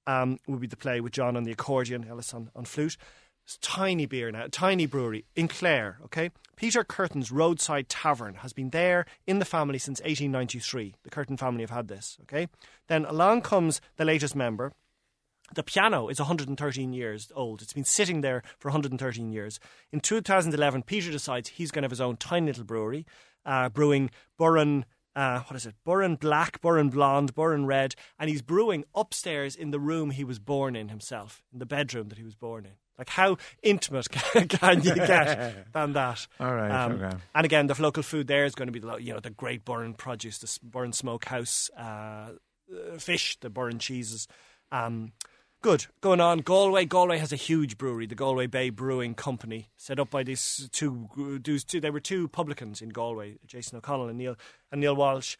Um, 0.09 0.39
will 0.47 0.59
be 0.59 0.69
the 0.69 0.77
play 0.77 1.01
with 1.01 1.13
John 1.13 1.37
on 1.37 1.43
the 1.43 1.51
accordion, 1.51 2.07
Ellis 2.09 2.33
on, 2.33 2.49
on 2.55 2.65
flute. 2.65 2.97
Tiny 3.61 4.07
beer 4.07 4.31
now, 4.31 4.47
tiny 4.51 4.87
brewery 4.87 5.25
in 5.37 5.49
Clare. 5.49 5.99
Okay, 6.05 6.31
Peter 6.57 6.83
Curtin's 6.83 7.31
Roadside 7.31 7.89
Tavern 7.89 8.35
has 8.37 8.53
been 8.53 8.71
there 8.71 9.07
in 9.27 9.39
the 9.39 9.45
family 9.45 9.79
since 9.79 10.01
1893. 10.01 10.95
The 11.05 11.11
Curtin 11.11 11.37
family 11.37 11.63
have 11.63 11.71
had 11.71 11.89
this. 11.89 12.19
Okay, 12.23 12.49
then 12.89 13.05
along 13.05 13.43
comes 13.43 13.81
the 13.97 14.05
latest 14.05 14.35
member, 14.35 14.73
the 15.55 15.63
piano 15.63 16.09
is 16.09 16.19
113 16.19 16.93
years 16.93 17.31
old. 17.35 17.63
It's 17.63 17.73
been 17.73 17.85
sitting 17.85 18.21
there 18.21 18.43
for 18.59 18.69
113 18.69 19.31
years. 19.31 19.61
In 19.93 20.01
2011, 20.01 20.83
Peter 20.83 21.13
decides 21.13 21.51
he's 21.51 21.71
going 21.71 21.83
to 21.83 21.87
have 21.87 21.93
his 21.93 22.01
own 22.01 22.17
tiny 22.17 22.49
little 22.49 22.65
brewery, 22.65 23.07
uh, 23.45 23.69
brewing 23.69 24.11
Burren. 24.39 24.87
Uh, 25.15 25.41
what 25.41 25.57
is 25.57 25.65
it? 25.65 25.75
Burren 25.85 26.17
Black, 26.17 26.61
Burren 26.61 26.91
Blonde, 26.91 27.35
Burren 27.35 27.65
Red, 27.65 27.95
and 28.19 28.29
he's 28.29 28.43
brewing 28.43 28.85
upstairs 28.95 29.55
in 29.55 29.71
the 29.71 29.81
room 29.81 30.11
he 30.11 30.25
was 30.25 30.39
born 30.39 30.77
in 30.77 30.89
himself, 30.89 31.43
in 31.53 31.59
the 31.59 31.67
bedroom 31.67 32.09
that 32.09 32.19
he 32.19 32.25
was 32.25 32.35
born 32.35 32.67
in. 32.67 32.73
Like 32.99 33.09
how 33.11 33.37
intimate 33.63 34.09
can, 34.11 34.49
can 34.49 34.83
you 34.83 34.95
get 34.95 35.67
than 35.73 35.93
that? 35.93 36.27
All 36.41 36.55
right, 36.55 36.71
Um, 36.71 36.93
okay. 36.93 37.17
And 37.35 37.45
again, 37.45 37.67
the 37.67 37.81
local 37.81 38.03
food 38.03 38.27
there 38.27 38.45
is 38.45 38.55
going 38.55 38.69
to 38.69 38.73
be 38.73 38.79
the 38.81 38.97
you 38.97 39.13
know 39.13 39.21
the 39.21 39.31
great 39.31 39.65
Burren 39.65 39.95
produce, 39.95 40.39
the 40.39 40.59
Burren 40.67 40.93
Smokehouse 40.93 41.71
uh, 41.79 41.83
uh, 41.83 42.99
fish, 42.99 43.39
the 43.41 43.51
Burren 43.51 43.79
cheeses. 43.79 44.27
Um, 44.73 45.13
good. 45.63 45.87
Going 46.01 46.21
on, 46.21 46.39
Galway. 46.39 46.87
Galway 46.87 47.19
has 47.19 47.33
a 47.33 47.37
huge 47.37 47.77
brewery, 47.77 48.07
the 48.07 48.15
Galway 48.15 48.47
Bay 48.47 48.71
Brewing 48.71 49.15
Company, 49.15 49.69
set 49.77 49.99
up 50.01 50.11
by 50.11 50.23
these 50.23 50.69
two. 50.73 51.41
These 51.45 51.65
two 51.65 51.81
they 51.81 51.91
were 51.91 52.01
two 52.01 52.29
publicans 52.29 52.81
in 52.81 52.89
Galway, 52.89 53.37
Jason 53.47 53.77
O'Connell 53.79 54.09
and 54.09 54.19
Neil 54.19 54.37
and 54.73 54.81
Neil 54.81 54.97
Walsh, 54.97 55.37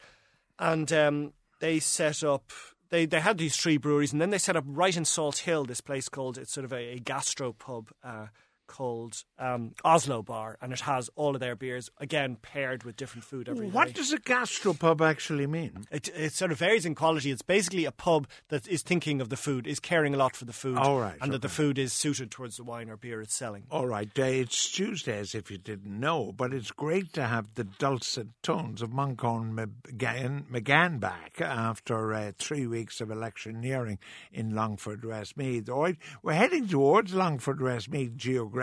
and 0.59 0.91
um, 0.93 1.33
they 1.59 1.79
set 1.79 2.23
up. 2.23 2.51
They, 2.89 3.05
they 3.05 3.19
had 3.19 3.37
these 3.37 3.55
three 3.55 3.77
breweries, 3.77 4.13
and 4.13 4.21
then 4.21 4.29
they 4.29 4.37
set 4.37 4.55
up 4.55 4.63
right 4.67 4.95
in 4.95 5.05
Salt 5.05 5.39
Hill 5.39 5.65
this 5.65 5.81
place 5.81 6.09
called 6.09 6.37
it's 6.37 6.53
sort 6.53 6.65
of 6.65 6.73
a, 6.73 6.93
a 6.93 6.99
gastro 6.99 7.53
pub 7.53 7.89
uh, 8.03 8.27
called 8.67 9.23
um, 9.39 9.73
Oslo 9.83 10.21
Bar, 10.21 10.57
and 10.61 10.71
it 10.73 10.81
has 10.81 11.09
all 11.15 11.33
of 11.33 11.39
their 11.39 11.55
beers 11.55 11.89
again 11.97 12.37
paired 12.41 12.83
with 12.83 12.95
different 12.95 13.23
food 13.23 13.49
every 13.49 13.69
what 13.69 13.87
day. 13.87 13.93
does 13.93 14.13
a 14.13 14.17
gastropub 14.17 15.01
actually 15.01 15.47
mean? 15.47 15.85
It, 15.91 16.09
it 16.09 16.33
sort 16.33 16.51
of 16.51 16.59
varies 16.59 16.85
in 16.85 16.95
quality. 16.95 17.31
It's 17.31 17.41
basically 17.41 17.85
a 17.85 17.91
pub 17.91 18.27
that 18.49 18.67
is 18.67 18.81
thinking 18.81 19.21
of 19.21 19.29
the 19.29 19.37
food, 19.37 19.67
is 19.67 19.79
caring 19.79 20.13
a 20.13 20.17
lot 20.17 20.35
for 20.35 20.45
the 20.45 20.53
food, 20.53 20.77
All 20.77 20.99
right, 20.99 21.17
and 21.21 21.31
that 21.33 21.41
the 21.41 21.49
food 21.49 21.77
is 21.79 21.93
suited 21.93 22.31
towards 22.31 22.57
the 22.57 22.63
wine 22.63 22.89
or 22.89 22.97
beer 22.97 23.21
it's 23.21 23.33
selling. 23.33 23.63
All 23.71 23.87
right, 23.87 24.09
it's 24.15 24.71
Tuesdays 24.71 25.33
if 25.33 25.49
you 25.49 25.57
didn't 25.57 25.99
know, 25.99 26.33
but 26.35 26.53
it's 26.53 26.71
great 26.71 27.13
to 27.13 27.23
have 27.23 27.55
the 27.55 27.63
dulcet 27.63 28.27
tones 28.43 28.81
of 28.81 28.91
Manchan 28.91 29.53
Magan, 29.53 30.45
Magan 30.49 30.99
back 30.99 31.41
after 31.41 32.13
uh, 32.13 32.31
three 32.37 32.67
weeks 32.67 33.01
of 33.01 33.09
electioneering 33.09 33.99
in 34.31 34.53
Longford, 34.53 35.05
Westmeath. 35.05 35.69
All 35.69 35.83
right, 35.83 35.97
we're 36.21 36.33
heading 36.33 36.67
towards 36.67 37.13
Longford, 37.13 37.61
Westmeath 37.61 38.15
geographically. 38.15 38.56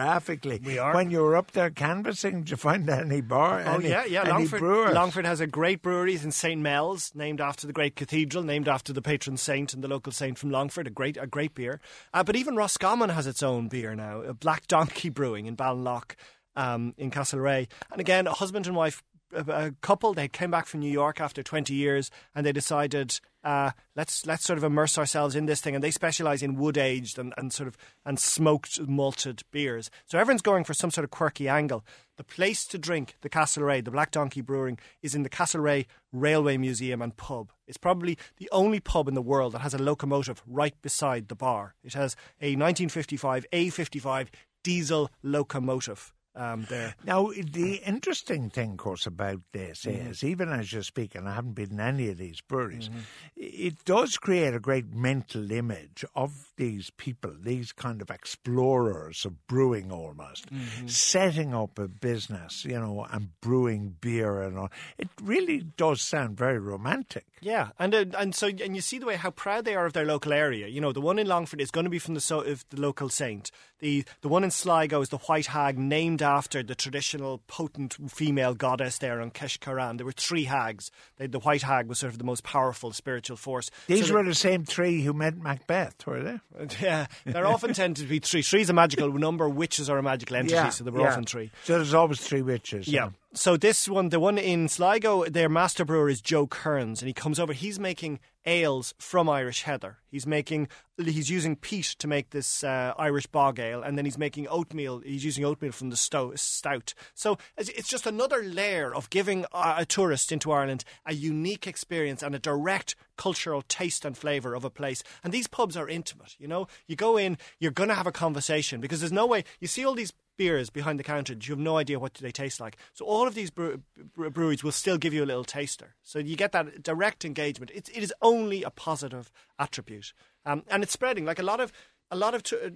We 0.64 0.78
are. 0.78 0.94
When 0.94 1.10
you 1.10 1.22
were 1.22 1.36
up 1.36 1.52
there 1.52 1.70
canvassing, 1.70 2.40
did 2.40 2.50
you 2.50 2.56
find 2.56 2.88
any 2.88 3.20
bar? 3.20 3.62
Oh 3.66 3.74
any, 3.74 3.88
yeah, 3.88 4.04
yeah. 4.04 4.22
Longford? 4.22 4.60
Longford 4.62 5.26
has 5.26 5.40
a 5.40 5.46
great 5.46 5.82
brewery 5.82 6.14
in 6.14 6.30
St 6.30 6.60
Mel's, 6.60 7.12
named 7.14 7.40
after 7.40 7.66
the 7.66 7.72
great 7.72 7.96
cathedral, 7.96 8.42
named 8.42 8.68
after 8.68 8.92
the 8.92 9.02
patron 9.02 9.36
saint 9.36 9.72
and 9.72 9.82
the 9.82 9.88
local 9.88 10.12
saint 10.12 10.38
from 10.38 10.50
Longford. 10.50 10.86
A 10.86 10.90
great, 10.90 11.16
a 11.16 11.26
great 11.26 11.54
beer. 11.54 11.80
Uh, 12.12 12.22
but 12.22 12.36
even 12.36 12.56
Roscommon 12.56 13.10
has 13.10 13.26
its 13.26 13.42
own 13.42 13.68
beer 13.68 13.94
now. 13.94 14.20
A 14.22 14.34
Black 14.34 14.66
Donkey 14.66 15.08
Brewing 15.08 15.46
in 15.46 15.56
Ballinlough, 15.56 16.14
um, 16.56 16.94
in 16.96 17.10
Castlerea. 17.10 17.68
And 17.90 18.00
again, 18.00 18.26
a 18.26 18.32
husband 18.32 18.66
and 18.66 18.76
wife. 18.76 19.02
A 19.34 19.74
couple. 19.80 20.14
They 20.14 20.28
came 20.28 20.50
back 20.50 20.66
from 20.66 20.80
New 20.80 20.90
York 20.90 21.20
after 21.20 21.42
20 21.42 21.74
years 21.74 22.10
and 22.34 22.46
they 22.46 22.52
decided 22.52 23.20
uh, 23.42 23.72
let's 23.94 24.24
let's 24.26 24.44
sort 24.44 24.58
of 24.58 24.64
immerse 24.64 24.96
ourselves 24.96 25.34
in 25.34 25.46
this 25.46 25.60
thing. 25.60 25.74
And 25.74 25.84
they 25.84 25.90
specialize 25.90 26.42
in 26.42 26.56
wood 26.56 26.78
aged 26.78 27.18
and, 27.18 27.34
and 27.36 27.52
sort 27.52 27.68
of 27.68 27.76
and 28.04 28.18
smoked 28.18 28.80
malted 28.88 29.42
beers. 29.50 29.90
So 30.06 30.18
everyone's 30.18 30.42
going 30.42 30.64
for 30.64 30.74
some 30.74 30.90
sort 30.90 31.04
of 31.04 31.10
quirky 31.10 31.48
angle. 31.48 31.84
The 32.16 32.24
place 32.24 32.64
to 32.66 32.78
drink 32.78 33.16
the 33.20 33.28
Castlerea 33.28 33.84
the 33.84 33.90
Black 33.90 34.10
Donkey 34.10 34.40
Brewing 34.40 34.78
is 35.02 35.14
in 35.14 35.24
the 35.24 35.28
Castlerea 35.28 35.86
Railway 36.12 36.56
Museum 36.56 37.02
and 37.02 37.16
Pub. 37.16 37.52
It's 37.66 37.76
probably 37.76 38.16
the 38.38 38.48
only 38.52 38.80
pub 38.80 39.08
in 39.08 39.14
the 39.14 39.22
world 39.22 39.52
that 39.52 39.60
has 39.60 39.74
a 39.74 39.82
locomotive 39.82 40.42
right 40.46 40.80
beside 40.80 41.28
the 41.28 41.34
bar. 41.34 41.74
It 41.82 41.94
has 41.94 42.14
a 42.40 42.56
1955 42.56 43.46
A55 43.52 44.28
diesel 44.62 45.10
locomotive 45.22 46.14
um, 46.36 46.66
there 46.68 46.94
Now, 47.04 47.30
the 47.32 47.76
interesting 47.86 48.50
thing, 48.50 48.72
of 48.72 48.76
course, 48.78 49.06
about 49.06 49.40
this 49.52 49.84
Mm-hmm. 49.84 50.10
is, 50.10 50.24
even 50.24 50.48
as 50.50 50.72
you're 50.72 50.82
speaking, 50.82 51.26
I 51.26 51.34
haven't 51.34 51.52
been 51.54 51.72
in 51.72 51.80
any 51.80 52.08
of 52.08 52.18
these 52.18 52.40
breweries, 52.40 52.90
it 53.36 53.84
does 53.84 54.16
create 54.16 54.54
a 54.54 54.58
great 54.60 54.92
mental 54.92 55.50
image 55.50 56.04
of 56.14 56.52
these 56.56 56.90
people, 56.96 57.32
these 57.38 57.72
kind 57.72 58.00
of 58.02 58.10
explorers 58.10 59.24
of 59.24 59.46
brewing 59.46 59.90
almost, 59.92 60.50
Mm-hmm. 60.52 60.86
setting 60.88 61.54
up 61.54 61.78
a 61.78 61.88
business, 61.88 62.64
you 62.64 62.78
know, 62.78 63.06
and 63.10 63.28
brewing 63.40 63.96
beer 64.00 64.42
and 64.42 64.58
all. 64.58 64.70
It 64.98 65.08
really 65.22 65.60
does 65.76 66.00
sound 66.02 66.36
very 66.36 66.58
romantic. 66.58 67.26
Yeah, 67.40 67.68
and 67.78 67.94
uh, 67.94 68.04
and 68.18 68.34
so 68.34 68.46
and 68.48 68.74
you 68.74 68.80
see 68.80 68.98
the 68.98 69.06
way 69.06 69.16
how 69.16 69.30
proud 69.30 69.64
they 69.64 69.74
are 69.74 69.84
of 69.86 69.92
their 69.92 70.04
local 70.06 70.32
area. 70.32 70.66
You 70.68 70.80
know, 70.80 70.92
the 70.92 71.00
one 71.00 71.18
in 71.18 71.26
Longford 71.26 71.60
is 71.60 71.70
going 71.70 71.84
to 71.84 71.90
be 71.90 71.98
from 71.98 72.14
the 72.14 72.20
so, 72.20 72.40
of 72.40 72.64
the 72.70 72.80
local 72.80 73.08
saint. 73.10 73.50
The 73.80 74.04
the 74.22 74.28
one 74.28 74.44
in 74.44 74.50
Sligo 74.50 75.00
is 75.02 75.10
the 75.10 75.18
White 75.18 75.46
Hag, 75.46 75.78
named 75.78 76.22
after 76.24 76.62
the 76.62 76.74
traditional 76.74 77.38
potent 77.46 77.96
female 78.10 78.54
goddess 78.54 78.98
there 78.98 79.20
on 79.20 79.30
Keshcorran. 79.30 79.98
There 79.98 80.06
were 80.06 80.12
three 80.12 80.44
hags. 80.44 80.90
They, 81.16 81.28
the 81.28 81.38
White 81.38 81.62
Hag 81.62 81.86
was 81.86 82.00
sort 82.00 82.12
of 82.12 82.18
the 82.18 82.24
most 82.24 82.42
powerful 82.42 82.92
spiritual 82.92 83.36
force. 83.36 83.70
These 83.86 84.08
So 84.08 84.14
were 84.14 84.24
the 84.24 84.34
same 84.34 84.64
three 84.64 85.02
who 85.02 85.12
met 85.12 85.36
Macbeth, 85.36 86.06
were 86.06 86.22
they? 86.22 86.66
yeah, 86.80 87.06
there 87.24 87.46
often 87.46 87.74
tend 87.74 87.96
to 87.98 88.04
be 88.04 88.18
three. 88.18 88.42
Three 88.42 88.62
is 88.62 88.70
a 88.70 88.72
magical 88.72 89.12
number. 89.12 89.48
Witches 89.48 89.88
are 89.88 89.98
a 89.98 90.02
magical 90.02 90.36
entity, 90.36 90.70
so 90.70 90.82
there 90.82 90.92
were 90.92 91.00
yeah. 91.00 91.08
often 91.08 91.24
three. 91.24 91.50
So 91.64 91.74
there's 91.74 91.94
always 91.94 92.20
three 92.20 92.42
witches. 92.42 92.88
Yeah. 92.88 93.10
So 93.36 93.56
this 93.56 93.88
one, 93.88 94.10
the 94.10 94.20
one 94.20 94.38
in 94.38 94.68
Sligo, 94.68 95.24
their 95.24 95.48
master 95.48 95.84
brewer 95.84 96.08
is 96.08 96.20
Joe 96.20 96.46
Kearns, 96.46 97.02
and 97.02 97.08
he 97.08 97.12
comes 97.12 97.40
over. 97.40 97.52
He's 97.52 97.80
making 97.80 98.20
ales 98.46 98.94
from 98.96 99.28
Irish 99.28 99.62
heather. 99.62 99.98
He's 100.06 100.24
making, 100.24 100.68
he's 100.96 101.30
using 101.30 101.56
peat 101.56 101.96
to 101.98 102.06
make 102.06 102.30
this 102.30 102.62
uh, 102.62 102.94
Irish 102.96 103.26
bog 103.26 103.58
ale, 103.58 103.82
and 103.82 103.98
then 103.98 104.04
he's 104.04 104.18
making 104.18 104.46
oatmeal. 104.46 105.00
He's 105.00 105.24
using 105.24 105.44
oatmeal 105.44 105.72
from 105.72 105.90
the 105.90 105.96
sto- 105.96 106.36
stout. 106.36 106.94
So 107.14 107.36
it's 107.56 107.70
it's 107.70 107.88
just 107.88 108.06
another 108.06 108.40
layer 108.40 108.94
of 108.94 109.10
giving 109.10 109.46
a, 109.52 109.74
a 109.78 109.84
tourist 109.84 110.30
into 110.30 110.52
Ireland 110.52 110.84
a 111.04 111.12
unique 111.12 111.66
experience 111.66 112.22
and 112.22 112.36
a 112.36 112.38
direct 112.38 112.94
cultural 113.16 113.62
taste 113.62 114.04
and 114.04 114.16
flavour 114.16 114.54
of 114.54 114.64
a 114.64 114.70
place. 114.70 115.02
And 115.24 115.32
these 115.32 115.48
pubs 115.48 115.76
are 115.76 115.88
intimate. 115.88 116.36
You 116.38 116.46
know, 116.46 116.68
you 116.86 116.94
go 116.94 117.16
in, 117.16 117.36
you're 117.58 117.72
going 117.72 117.88
to 117.88 117.96
have 117.96 118.06
a 118.06 118.12
conversation 118.12 118.80
because 118.80 119.00
there's 119.00 119.10
no 119.10 119.26
way 119.26 119.42
you 119.58 119.66
see 119.66 119.84
all 119.84 119.94
these 119.94 120.12
beers 120.36 120.70
behind 120.70 120.98
the 120.98 121.04
counter. 121.04 121.32
You 121.34 121.52
have 121.52 121.58
no 121.58 121.76
idea 121.76 121.98
what 121.98 122.14
they 122.14 122.30
taste 122.30 122.60
like. 122.60 122.76
So 122.92 123.04
all 123.04 123.26
of 123.26 123.34
these 123.34 123.50
brew- 123.50 123.82
bre- 124.14 124.28
breweries 124.28 124.64
will 124.64 124.72
still 124.72 124.98
give 124.98 125.14
you 125.14 125.24
a 125.24 125.26
little 125.26 125.44
taster. 125.44 125.94
So 126.02 126.18
you 126.18 126.36
get 126.36 126.52
that 126.52 126.82
direct 126.82 127.24
engagement. 127.24 127.70
It, 127.74 127.88
it 127.94 128.02
is 128.02 128.12
only 128.22 128.62
a 128.62 128.70
positive 128.70 129.30
attribute, 129.58 130.12
um, 130.44 130.62
and 130.68 130.82
it's 130.82 130.92
spreading. 130.92 131.24
Like 131.24 131.38
a 131.38 131.44
lot 131.44 131.60
of 131.60 131.72
a 132.10 132.16
lot 132.16 132.34
of 132.34 132.42
t- 132.42 132.56
uh, 132.56 132.70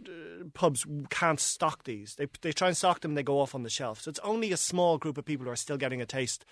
pubs 0.55 0.87
can't 1.11 1.41
stock 1.41 1.85
these. 1.85 2.15
They 2.17 2.27
they 2.43 2.53
try 2.53 2.69
and 2.69 2.77
stock 2.77 3.01
them, 3.01 3.15
they 3.15 3.23
go 3.23 3.41
off 3.41 3.55
on 3.55 3.63
the 3.63 3.71
shelf. 3.71 4.01
So 4.01 4.09
it's 4.11 4.21
only 4.21 4.53
a 4.53 4.57
small 4.57 4.99
group 4.99 5.19
of 5.19 5.25
people 5.25 5.47
who 5.47 5.53
are 5.53 5.57
still 5.57 5.77
getting 5.77 6.01
a 6.01 6.07
taste 6.07 6.45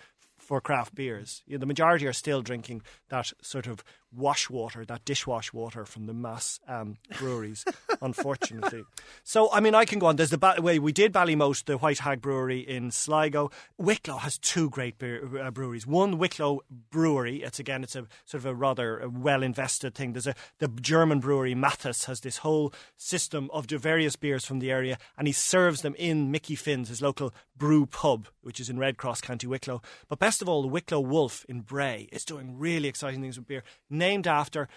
for 0.46 0.60
craft 0.60 0.94
beers. 0.94 1.42
You 1.46 1.56
know, 1.56 1.60
the 1.60 1.66
majority 1.66 2.06
are 2.06 2.12
still 2.12 2.40
drinking 2.40 2.82
that 3.08 3.32
sort 3.42 3.66
of 3.66 3.82
wash 4.14 4.48
water, 4.48 4.84
that 4.84 5.04
dishwash 5.04 5.52
water 5.52 5.84
from 5.84 6.06
the 6.06 6.14
mass 6.14 6.60
um, 6.68 6.96
breweries, 7.18 7.64
unfortunately. 8.00 8.84
So, 9.24 9.52
I 9.52 9.60
mean, 9.60 9.74
I 9.74 9.84
can 9.84 9.98
go 9.98 10.06
on. 10.06 10.16
There's 10.16 10.30
the 10.30 10.38
ba- 10.38 10.56
way 10.58 10.78
we 10.78 10.92
did 10.92 11.12
Ballymote, 11.12 11.64
the 11.64 11.76
White 11.76 11.98
Hag 11.98 12.22
Brewery 12.22 12.60
in 12.60 12.90
Sligo. 12.90 13.50
Wicklow 13.76 14.18
has 14.18 14.38
two 14.38 14.70
great 14.70 14.98
beer, 14.98 15.42
uh, 15.42 15.50
breweries. 15.50 15.86
One 15.86 16.16
Wicklow 16.16 16.60
Brewery. 16.90 17.42
It's 17.42 17.58
again, 17.58 17.82
it's 17.82 17.96
a 17.96 18.06
sort 18.24 18.42
of 18.42 18.46
a 18.46 18.54
rather 18.54 19.02
uh, 19.02 19.08
well 19.08 19.42
invested 19.42 19.94
thing. 19.94 20.12
There's 20.12 20.26
a 20.26 20.34
the 20.58 20.68
German 20.68 21.20
brewery 21.20 21.54
Mathis 21.54 22.04
has 22.04 22.20
this 22.20 22.38
whole 22.38 22.72
system 22.96 23.50
of 23.52 23.66
the 23.66 23.78
various 23.78 24.16
beers 24.16 24.44
from 24.44 24.60
the 24.60 24.70
area, 24.70 24.98
and 25.18 25.26
he 25.26 25.32
serves 25.32 25.82
them 25.82 25.94
in 25.98 26.30
Mickey 26.30 26.54
Finn's, 26.54 26.88
his 26.88 27.02
local 27.02 27.34
brew 27.56 27.86
pub, 27.86 28.28
which 28.40 28.60
is 28.60 28.70
in 28.70 28.78
Red 28.78 28.96
Cross, 28.96 29.22
County 29.22 29.46
Wicklow. 29.46 29.82
But 30.08 30.18
best 30.18 30.35
of 30.42 30.48
all, 30.48 30.62
the 30.62 30.68
Wicklow 30.68 31.00
Wolf 31.00 31.44
in 31.48 31.60
Bray 31.60 32.08
is 32.12 32.24
doing 32.24 32.58
really 32.58 32.88
exciting 32.88 33.20
things 33.20 33.38
with 33.38 33.46
beer, 33.46 33.62
named 33.90 34.26
after 34.26 34.68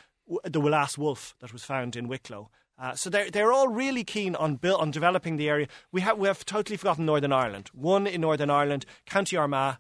the 0.44 0.60
last 0.60 0.98
wolf 0.98 1.36
that 1.40 1.54
was 1.54 1.64
found 1.64 1.96
in 1.96 2.08
Wicklow. 2.08 2.50
Uh, 2.78 2.96
so 2.96 3.10
they're 3.10 3.30
they're 3.30 3.52
all 3.52 3.68
really 3.68 4.06
keen 4.06 4.36
on 4.36 4.56
build, 4.56 4.80
on 4.80 4.90
developing 4.90 5.36
the 5.36 5.50
area. 5.50 5.68
We 5.92 6.02
have 6.02 6.18
we 6.18 6.28
have 6.28 6.46
totally 6.46 6.78
forgotten 6.78 7.06
Northern 7.06 7.34
Ireland. 7.34 7.70
One 7.74 8.08
in 8.08 8.22
Northern 8.22 8.50
Ireland, 8.50 8.86
County 9.06 9.36
Armagh, 9.36 9.78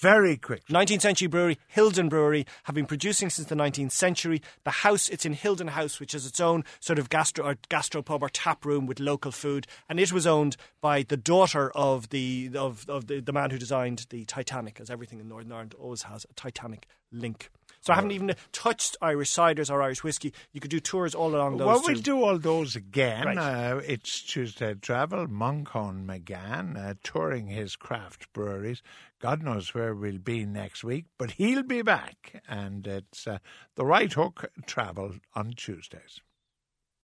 Very 0.00 0.36
quick. 0.36 0.64
19th 0.66 1.00
century 1.00 1.26
brewery, 1.26 1.58
Hilden 1.66 2.08
Brewery, 2.08 2.46
have 2.64 2.74
been 2.76 2.86
producing 2.86 3.30
since 3.30 3.48
the 3.48 3.56
19th 3.56 3.90
century. 3.90 4.40
The 4.62 4.70
house, 4.70 5.08
it's 5.08 5.26
in 5.26 5.32
Hilden 5.32 5.68
House, 5.68 5.98
which 5.98 6.12
has 6.12 6.24
its 6.24 6.38
own 6.38 6.62
sort 6.78 7.00
of 7.00 7.08
gastro 7.08 7.44
or 7.44 7.56
gastropub 7.68 8.22
or 8.22 8.28
tap 8.28 8.64
room 8.64 8.86
with 8.86 9.00
local 9.00 9.32
food, 9.32 9.66
and 9.88 9.98
it 9.98 10.12
was 10.12 10.24
owned 10.24 10.56
by 10.80 11.02
the 11.02 11.16
daughter 11.16 11.72
of 11.72 12.10
the 12.10 12.50
of, 12.54 12.88
of 12.88 13.08
the, 13.08 13.18
the 13.18 13.32
man 13.32 13.50
who 13.50 13.58
designed 13.58 14.06
the 14.10 14.24
Titanic, 14.24 14.78
as 14.78 14.88
everything 14.88 15.18
in 15.18 15.28
Northern 15.28 15.50
Ireland 15.50 15.74
always 15.76 16.02
has 16.02 16.24
a 16.30 16.34
Titanic 16.34 16.86
link. 17.10 17.50
So 17.80 17.92
I 17.92 17.96
haven't 17.96 18.10
even 18.10 18.34
touched 18.52 18.96
Irish 19.00 19.30
ciders 19.30 19.70
or 19.70 19.80
Irish 19.82 20.02
whiskey. 20.02 20.32
You 20.52 20.60
could 20.60 20.70
do 20.70 20.80
tours 20.80 21.14
all 21.14 21.34
along 21.34 21.56
those. 21.56 21.66
Well, 21.66 21.80
two. 21.80 21.92
we'll 21.92 22.02
do 22.02 22.22
all 22.22 22.38
those 22.38 22.76
again. 22.76 23.26
Right. 23.26 23.38
Uh, 23.38 23.80
it's 23.86 24.20
Tuesday 24.22 24.74
Travel, 24.74 25.26
Manchan 25.26 26.04
Magan, 26.04 26.76
uh, 26.76 26.94
touring 27.02 27.46
his 27.46 27.76
craft 27.76 28.32
breweries. 28.32 28.82
God 29.20 29.42
knows 29.42 29.74
where 29.74 29.94
we'll 29.94 30.18
be 30.18 30.44
next 30.46 30.84
week, 30.84 31.06
but 31.18 31.32
he'll 31.32 31.64
be 31.64 31.82
back. 31.82 32.42
And 32.48 32.86
it's 32.86 33.26
uh, 33.26 33.38
the 33.74 33.84
right 33.84 34.12
hook 34.12 34.50
travel 34.66 35.14
on 35.34 35.52
Tuesdays. 35.56 36.20